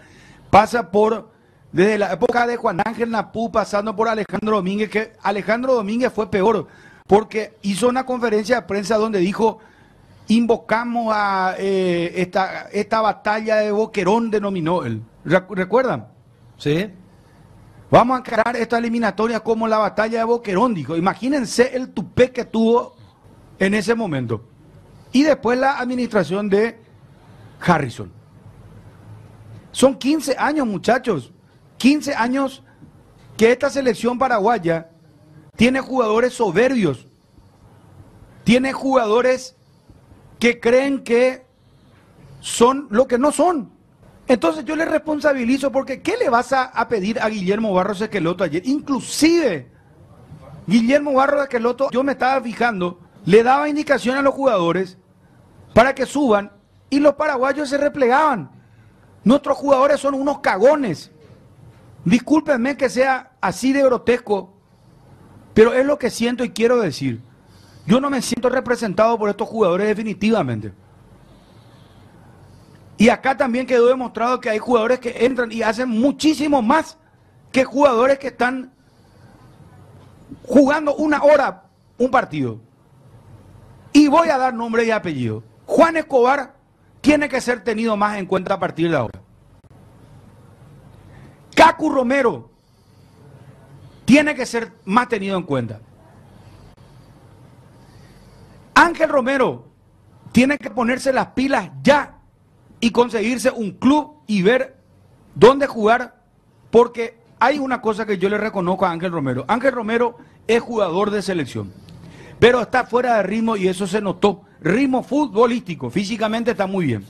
pasa 0.51 0.91
por 0.91 1.31
desde 1.73 1.99
la 1.99 2.13
época 2.13 2.47
de 2.47 2.57
Juan 2.57 2.81
Ángel 2.85 3.11
Napú, 3.11 3.53
pasando 3.53 3.95
por 3.95 4.09
Alejandro 4.09 4.57
Domínguez, 4.57 4.91
que 4.91 5.13
Alejandro 5.23 5.75
Domínguez 5.75 6.13
fue 6.13 6.31
peor, 6.31 6.67
porque 7.07 7.57
hizo 7.63 7.89
una 7.89 8.05
conferencia 8.05 8.57
de 8.57 8.63
prensa 8.63 8.97
donde 8.97 9.21
dijo, 9.21 9.59
invocamos 10.29 11.13
a 11.15 11.55
eh, 11.59 12.13
esta, 12.17 12.69
esta 12.73 13.01
batalla 13.01 13.57
de 13.57 13.71
Boquerón, 13.71 14.31
denominó 14.31 14.85
él. 14.85 15.03
¿Recuerdan? 15.25 16.09
Sí. 16.57 16.91
Vamos 17.91 18.17
a 18.17 18.19
encarar 18.21 18.57
esta 18.57 18.79
eliminatoria 18.79 19.41
como 19.41 19.67
la 19.67 19.79
batalla 19.79 20.19
de 20.19 20.25
Boquerón, 20.25 20.75
dijo. 20.75 20.97
Imagínense 20.97 21.77
el 21.77 21.91
tupé 21.91 22.31
que 22.31 22.45
tuvo 22.45 22.95
en 23.59 23.75
ese 23.75 23.95
momento. 23.95 24.45
Y 25.13 25.25
después 25.25 25.59
la 25.59 25.79
administración 25.79 26.49
de 26.49 26.79
Harrison. 27.61 28.13
Son 29.73 29.97
15 29.97 30.37
años, 30.39 30.67
muchachos. 30.67 31.33
15 31.79 32.15
años 32.15 32.63
que 33.37 33.53
esta 33.53 33.71
selección 33.71 34.19
paraguaya 34.19 34.91
tiene 35.57 35.81
jugadores 35.81 36.35
soberbios. 36.35 37.07
Tiene 38.45 38.73
jugadores 38.73 39.57
que 40.39 40.59
creen 40.59 41.05
que 41.05 41.47
son 42.41 42.89
lo 42.91 43.07
que 43.07 43.19
no 43.19 43.33
son. 43.33 43.71
Entonces 44.27 44.65
yo 44.65 44.77
le 44.77 44.85
responsabilizo 44.85 45.73
porque 45.73 46.03
¿qué 46.03 46.17
le 46.17 46.29
vas 46.31 46.53
a, 46.53 46.89
pedir 46.89 47.21
a 47.21 47.29
Guillermo 47.29 47.73
Barros 47.75 48.01
Esqueloto 48.01 48.45
ayer? 48.45 48.63
Inclusive, 48.65 49.71
Guillermo 50.67 51.13
Barros 51.13 51.43
Esqueloto, 51.43 51.91
yo 51.91 52.05
me 52.05 52.13
estaba 52.13 52.41
fijando, 52.41 53.01
le 53.25 53.43
daba 53.43 53.69
indicación 53.69 54.17
a 54.17 54.23
los 54.23 54.35
jugadores 54.35 54.99
para 55.75 55.95
que 55.95 56.07
suban 56.07 56.53
y 56.91 56.99
los 56.99 57.15
paraguayos 57.15 57.69
se 57.69 57.79
replegaban. 57.79 58.51
Nuestros 59.25 59.57
jugadores 59.57 60.01
son 60.01 60.15
unos 60.15 60.41
cagones. 60.41 61.11
Discúlpenme 62.05 62.77
que 62.77 62.91
sea 62.91 63.33
así 63.41 63.73
de 63.73 63.83
grotesco, 63.83 64.53
pero 65.55 65.73
es 65.73 65.87
lo 65.87 65.99
que 65.99 66.11
siento 66.11 66.45
y 66.45 66.51
quiero 66.51 66.81
decir. 66.81 67.23
Yo 67.87 68.01
no 68.01 68.11
me 68.11 68.23
siento 68.23 68.49
representado 68.49 69.19
por 69.19 69.31
estos 69.31 69.49
jugadores 69.49 69.87
definitivamente. 69.87 70.73
Y 72.97 73.09
acá 73.09 73.37
también 73.37 73.67
quedó 73.67 73.87
demostrado 73.87 74.41
que 74.41 74.51
hay 74.51 74.59
jugadores 74.59 75.01
que 75.01 75.25
entran 75.25 75.51
y 75.51 75.63
hacen 75.63 75.89
muchísimo 75.89 76.61
más 76.61 76.99
que 77.51 77.65
jugadores 77.65 78.19
que 78.19 78.29
están 78.29 78.73
jugando 80.47 80.95
una 80.95 81.23
hora 81.23 81.65
un 81.99 82.11
partido. 82.11 82.61
Y 83.93 84.09
voy 84.09 84.29
a 84.29 84.39
dar 84.39 84.55
nombre 84.55 84.85
y 84.85 84.91
apellido. 84.91 85.43
Juan 85.67 85.97
Escobar 85.97 86.60
tiene 87.01 87.29
que 87.29 87.41
ser 87.41 87.65
tenido 87.65 87.97
más 87.97 88.19
en 88.19 88.27
cuenta 88.27 88.55
a 88.55 88.61
partir 88.61 88.91
de 88.91 88.97
ahora. 88.97 89.21
Cacu 91.55 91.91
Romero 91.91 92.51
tiene 94.05 94.35
que 94.35 94.47
ser 94.47 94.73
más 94.85 95.09
tenido 95.09 95.37
en 95.37 95.45
cuenta. 95.45 95.81
Ángel 98.75 99.09
Romero 99.09 99.69
tiene 100.33 100.59
que 100.59 100.71
ponerse 100.71 101.13
las 101.13 101.29
pilas 101.29 101.71
ya 101.83 102.19
y 102.81 102.91
conseguirse 102.91 103.51
un 103.51 103.73
club 103.73 104.23
y 104.27 104.43
ver 104.43 104.79
dónde 105.35 105.67
jugar, 105.67 106.23
porque 106.71 107.19
hay 107.39 107.59
una 107.59 107.81
cosa 107.81 108.07
que 108.07 108.19
yo 108.19 108.29
le 108.29 108.39
reconozco 108.39 108.87
a 108.87 108.91
Ángel 108.91 109.13
Romero. 109.13 109.45
Ángel 109.49 109.73
Romero 109.73 110.17
es 110.47 110.61
jugador 110.61 111.11
de 111.11 111.23
selección, 111.23 111.73
pero 112.39 112.61
está 112.63 112.85
fuera 112.85 113.17
de 113.17 113.23
ritmo 113.23 113.57
y 113.57 113.69
eso 113.69 113.87
se 113.87 114.01
notó. 114.01 114.43
Ritmo 114.63 115.03
futbolístico, 115.03 115.91
físicamente 115.91 116.51
está 116.51 116.67
muy 116.67 116.87
bien. 116.87 117.05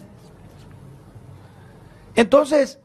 Entonces, 2.14 2.78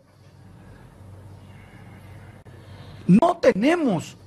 no 3.07 3.37
tenemos 3.37 4.17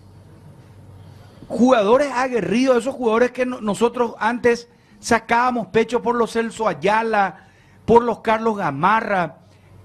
jugadores 1.48 2.12
aguerridos, 2.12 2.78
esos 2.78 2.94
jugadores 2.94 3.32
que 3.32 3.46
nosotros 3.46 4.14
antes 4.18 4.68
sacábamos 5.00 5.68
pecho 5.68 6.02
por 6.02 6.14
los 6.14 6.32
Celso 6.32 6.68
Ayala, 6.68 7.48
por 7.84 8.04
los 8.04 8.20
Carlos 8.20 8.56
Gamarra, 8.56 9.38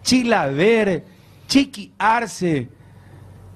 Chilaver, 0.04 1.06
Chiqui 1.48 1.94
Arce, 1.98 2.70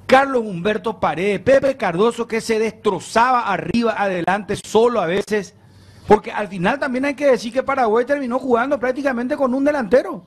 Carlos 0.06 0.44
Humberto 0.46 1.00
Paredes, 1.00 1.42
Pepe 1.42 1.76
Cardoso 1.76 2.28
que 2.28 2.40
se 2.40 2.58
destrozaba 2.58 3.42
arriba, 3.42 3.96
adelante, 3.98 4.56
solo 4.56 5.02
a 5.02 5.06
veces, 5.06 5.57
porque 6.08 6.32
al 6.32 6.48
final 6.48 6.80
también 6.80 7.06
hay 7.06 7.16
que 7.16 7.28
decir 7.28 7.52
que 7.52 7.62
Paraguay 7.62 8.06
terminó 8.06 8.40
jugando 8.40 8.80
prácticamente 8.80 9.36
con 9.36 9.54
un 9.54 9.66
delantero, 9.66 10.24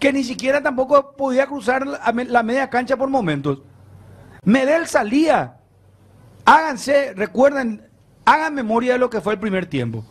que 0.00 0.12
ni 0.12 0.24
siquiera 0.24 0.62
tampoco 0.62 1.12
podía 1.12 1.46
cruzar 1.46 1.86
la 1.86 2.42
media 2.42 2.70
cancha 2.70 2.96
por 2.96 3.10
momentos. 3.10 3.60
Medel 4.44 4.86
salía, 4.86 5.58
háganse, 6.44 7.12
recuerden, 7.14 7.86
hagan 8.24 8.54
memoria 8.54 8.94
de 8.94 8.98
lo 8.98 9.10
que 9.10 9.20
fue 9.20 9.34
el 9.34 9.40
primer 9.40 9.66
tiempo. 9.66 10.04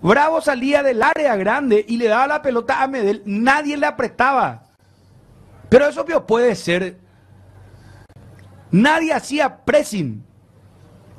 Bravo 0.00 0.40
salía 0.40 0.82
del 0.82 1.02
área 1.02 1.36
grande 1.36 1.84
y 1.86 1.96
le 1.96 2.08
daba 2.08 2.26
la 2.26 2.42
pelota 2.42 2.82
a 2.82 2.86
Medel, 2.86 3.22
nadie 3.26 3.76
le 3.76 3.86
apretaba. 3.86 4.62
Pero 5.68 5.86
eso 5.86 6.04
puede 6.26 6.54
ser. 6.54 6.98
Nadie 8.70 9.12
hacía 9.12 9.64
pressing. 9.64 10.24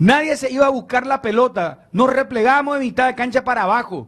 Nadie 0.02 0.36
se 0.36 0.52
iba 0.52 0.66
a 0.66 0.70
buscar 0.70 1.06
la 1.06 1.22
pelota. 1.22 1.88
Nos 1.92 2.12
replegamos 2.12 2.74
de 2.74 2.86
mitad 2.86 3.06
de 3.06 3.14
cancha 3.14 3.44
para 3.44 3.64
abajo. 3.64 4.08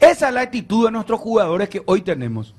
Esa 0.00 0.28
es 0.28 0.34
la 0.34 0.40
actitud 0.40 0.86
de 0.86 0.90
nuestros 0.90 1.20
jugadores 1.20 1.68
que 1.68 1.82
hoy 1.86 2.02
tenemos. 2.02 2.54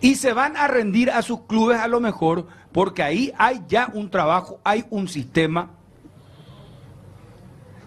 Y 0.00 0.14
se 0.14 0.32
van 0.32 0.56
a 0.56 0.68
rendir 0.68 1.10
a 1.10 1.20
sus 1.20 1.42
clubes 1.42 1.78
a 1.78 1.88
lo 1.88 2.00
mejor 2.00 2.46
porque 2.72 3.02
ahí 3.02 3.32
hay 3.36 3.62
ya 3.68 3.90
un 3.92 4.10
trabajo, 4.10 4.58
hay 4.64 4.86
un 4.88 5.06
sistema 5.06 5.70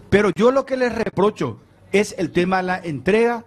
pero 0.09 0.31
yo 0.35 0.51
lo 0.51 0.65
que 0.65 0.77
les 0.77 0.93
reprocho 0.93 1.59
es 1.91 2.15
el 2.17 2.31
tema 2.31 2.57
de 2.57 2.63
la 2.63 2.77
entrega 2.77 3.45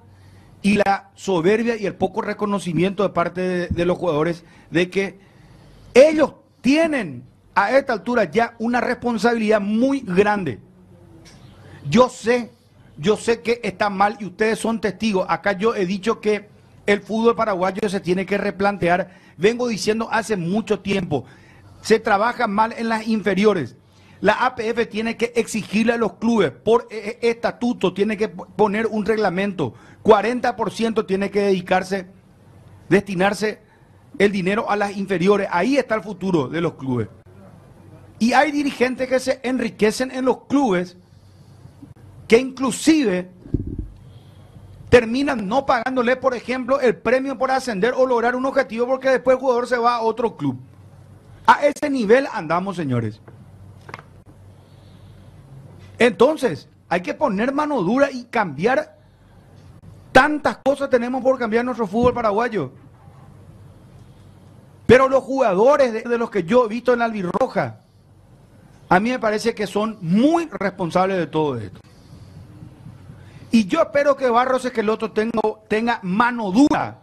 y 0.62 0.74
la 0.76 1.10
soberbia 1.14 1.76
y 1.76 1.86
el 1.86 1.94
poco 1.94 2.20
reconocimiento 2.20 3.02
de 3.02 3.10
parte 3.10 3.68
de, 3.68 3.84
los 3.84 3.96
jugadores 3.96 4.44
de 4.70 4.90
que 4.90 5.18
ellos 5.94 6.34
tienen 6.60 7.24
a 7.64 7.76
esta 7.76 7.92
altura 7.92 8.24
ya 8.24 8.54
una 8.58 8.80
responsabilidad 8.80 9.60
muy 9.60 10.00
grande. 10.00 10.60
Yo 11.88 12.08
sé, 12.08 12.50
yo 12.96 13.16
sé 13.16 13.42
que 13.42 13.60
está 13.62 13.90
mal 13.90 14.16
y 14.20 14.26
ustedes 14.26 14.58
son 14.58 14.80
testigos. 14.80 15.26
Acá 15.28 15.52
yo 15.52 15.74
he 15.74 15.84
dicho 15.86 16.20
que 16.20 16.48
el 16.86 17.00
fútbol 17.00 17.36
paraguayo 17.36 17.88
se 17.88 18.00
tiene 18.00 18.24
que 18.24 18.38
replantear. 18.38 19.10
Vengo 19.36 19.68
diciendo 19.68 20.08
hace 20.10 20.36
mucho 20.36 20.80
tiempo, 20.80 21.24
se 21.82 21.98
trabaja 21.98 22.46
mal 22.46 22.74
en 22.76 22.88
las 22.88 23.06
inferiores. 23.06 23.76
La 24.20 24.34
APF 24.44 24.86
tiene 24.90 25.16
que 25.16 25.32
exigirle 25.36 25.94
a 25.94 25.96
los 25.96 26.14
clubes 26.14 26.50
por 26.50 26.88
e, 26.90 27.18
e, 27.22 27.30
estatuto, 27.30 27.94
tiene 27.94 28.16
que 28.16 28.28
poner 28.28 28.86
un 28.86 29.06
reglamento. 29.06 29.74
40% 30.02 31.06
tiene 31.06 31.30
que 31.30 31.40
dedicarse 31.40 32.06
destinarse 32.90 33.60
el 34.18 34.32
dinero 34.32 34.68
a 34.68 34.76
las 34.76 34.96
inferiores. 34.96 35.48
Ahí 35.50 35.76
está 35.78 35.94
el 35.94 36.02
futuro 36.02 36.48
de 36.48 36.60
los 36.60 36.74
clubes. 36.74 37.08
Y 38.20 38.34
hay 38.34 38.52
dirigentes 38.52 39.08
que 39.08 39.18
se 39.18 39.40
enriquecen 39.42 40.10
en 40.10 40.26
los 40.26 40.44
clubes 40.44 40.96
que 42.28 42.38
inclusive 42.38 43.30
terminan 44.90 45.48
no 45.48 45.64
pagándole, 45.64 46.16
por 46.16 46.34
ejemplo, 46.34 46.80
el 46.80 46.96
premio 46.96 47.38
por 47.38 47.50
ascender 47.50 47.94
o 47.96 48.06
lograr 48.06 48.36
un 48.36 48.44
objetivo 48.44 48.86
porque 48.86 49.08
después 49.08 49.36
el 49.36 49.40
jugador 49.40 49.66
se 49.66 49.78
va 49.78 49.96
a 49.96 50.02
otro 50.02 50.36
club. 50.36 50.60
A 51.46 51.66
ese 51.66 51.88
nivel 51.88 52.28
andamos, 52.30 52.76
señores. 52.76 53.22
Entonces, 55.98 56.68
hay 56.90 57.00
que 57.00 57.14
poner 57.14 57.54
mano 57.54 57.82
dura 57.82 58.10
y 58.10 58.24
cambiar. 58.24 58.98
Tantas 60.12 60.58
cosas 60.58 60.90
tenemos 60.90 61.22
por 61.22 61.38
cambiar 61.38 61.64
nuestro 61.64 61.86
fútbol 61.86 62.12
paraguayo. 62.12 62.70
Pero 64.86 65.08
los 65.08 65.24
jugadores 65.24 65.92
de, 65.94 66.02
de 66.02 66.18
los 66.18 66.30
que 66.30 66.42
yo 66.42 66.66
he 66.66 66.68
visto 66.68 66.92
en 66.92 66.98
la 66.98 67.06
albirroja, 67.06 67.80
a 68.90 68.98
mí 68.98 69.10
me 69.10 69.20
parece 69.20 69.54
que 69.54 69.68
son 69.68 69.98
muy 70.00 70.48
responsables 70.50 71.16
de 71.16 71.28
todo 71.28 71.56
esto. 71.56 71.78
Y 73.52 73.66
yo 73.66 73.82
espero 73.82 74.16
que 74.16 74.28
Barros 74.28 74.64
Esqueloto 74.64 75.12
tenga, 75.12 75.40
tenga 75.68 76.00
mano 76.02 76.50
dura. 76.50 76.98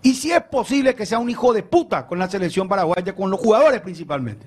Y 0.00 0.14
si 0.14 0.32
es 0.32 0.42
posible 0.44 0.94
que 0.94 1.04
sea 1.04 1.18
un 1.18 1.28
hijo 1.28 1.52
de 1.52 1.62
puta 1.62 2.06
con 2.06 2.18
la 2.18 2.30
selección 2.30 2.66
paraguaya, 2.66 3.14
con 3.14 3.30
los 3.30 3.38
jugadores 3.38 3.82
principalmente. 3.82 4.46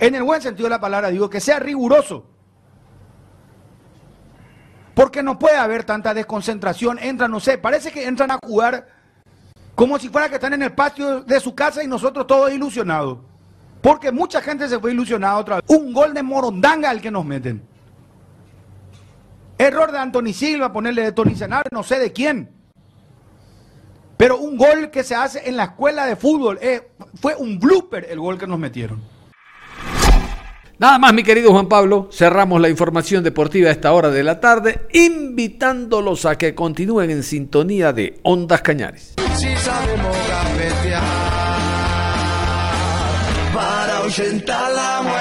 En 0.00 0.16
el 0.16 0.24
buen 0.24 0.42
sentido 0.42 0.64
de 0.64 0.70
la 0.70 0.80
palabra 0.80 1.10
digo 1.10 1.30
que 1.30 1.38
sea 1.38 1.60
riguroso. 1.60 2.26
Porque 4.94 5.22
no 5.22 5.38
puede 5.38 5.58
haber 5.58 5.84
tanta 5.84 6.12
desconcentración. 6.12 6.98
Entran, 6.98 7.30
no 7.30 7.38
sé, 7.38 7.56
parece 7.56 7.92
que 7.92 8.04
entran 8.04 8.32
a 8.32 8.38
jugar 8.44 8.88
como 9.76 9.96
si 10.00 10.08
fuera 10.08 10.28
que 10.28 10.34
están 10.34 10.54
en 10.54 10.64
el 10.64 10.72
patio 10.72 11.20
de 11.20 11.38
su 11.38 11.54
casa 11.54 11.84
y 11.84 11.86
nosotros 11.86 12.26
todos 12.26 12.52
ilusionados. 12.52 13.29
Porque 13.80 14.12
mucha 14.12 14.40
gente 14.40 14.68
se 14.68 14.78
fue 14.78 14.92
ilusionada 14.92 15.38
otra 15.38 15.56
vez. 15.56 15.64
Un 15.68 15.92
gol 15.92 16.12
de 16.12 16.22
Morondanga 16.22 16.90
al 16.90 17.00
que 17.00 17.10
nos 17.10 17.24
meten. 17.24 17.62
Error 19.56 19.92
de 19.92 19.98
Anthony 19.98 20.32
Silva, 20.32 20.72
ponerle 20.72 21.02
de 21.02 21.12
Tony 21.12 21.34
Senar, 21.34 21.66
no 21.70 21.82
sé 21.82 21.98
de 21.98 22.12
quién. 22.12 22.50
Pero 24.16 24.38
un 24.38 24.56
gol 24.56 24.90
que 24.90 25.02
se 25.02 25.14
hace 25.14 25.48
en 25.48 25.56
la 25.56 25.64
escuela 25.64 26.06
de 26.06 26.16
fútbol. 26.16 26.58
Eh, 26.60 26.90
fue 27.20 27.34
un 27.34 27.58
blooper 27.58 28.06
el 28.10 28.20
gol 28.20 28.38
que 28.38 28.46
nos 28.46 28.58
metieron. 28.58 29.00
Nada 30.78 30.98
más, 30.98 31.12
mi 31.12 31.22
querido 31.22 31.52
Juan 31.52 31.68
Pablo, 31.68 32.08
cerramos 32.10 32.58
la 32.58 32.70
información 32.70 33.22
deportiva 33.22 33.68
a 33.68 33.72
esta 33.72 33.92
hora 33.92 34.08
de 34.08 34.22
la 34.22 34.40
tarde, 34.40 34.86
invitándolos 34.94 36.24
a 36.24 36.38
que 36.38 36.54
continúen 36.54 37.10
en 37.10 37.22
sintonía 37.22 37.92
de 37.92 38.18
Ondas 38.22 38.62
Cañares. 38.62 39.14
Si 39.36 39.54
sabemos 39.56 40.16
ahuyentar 44.10 44.72
la 44.72 45.02
muerte. 45.02 45.19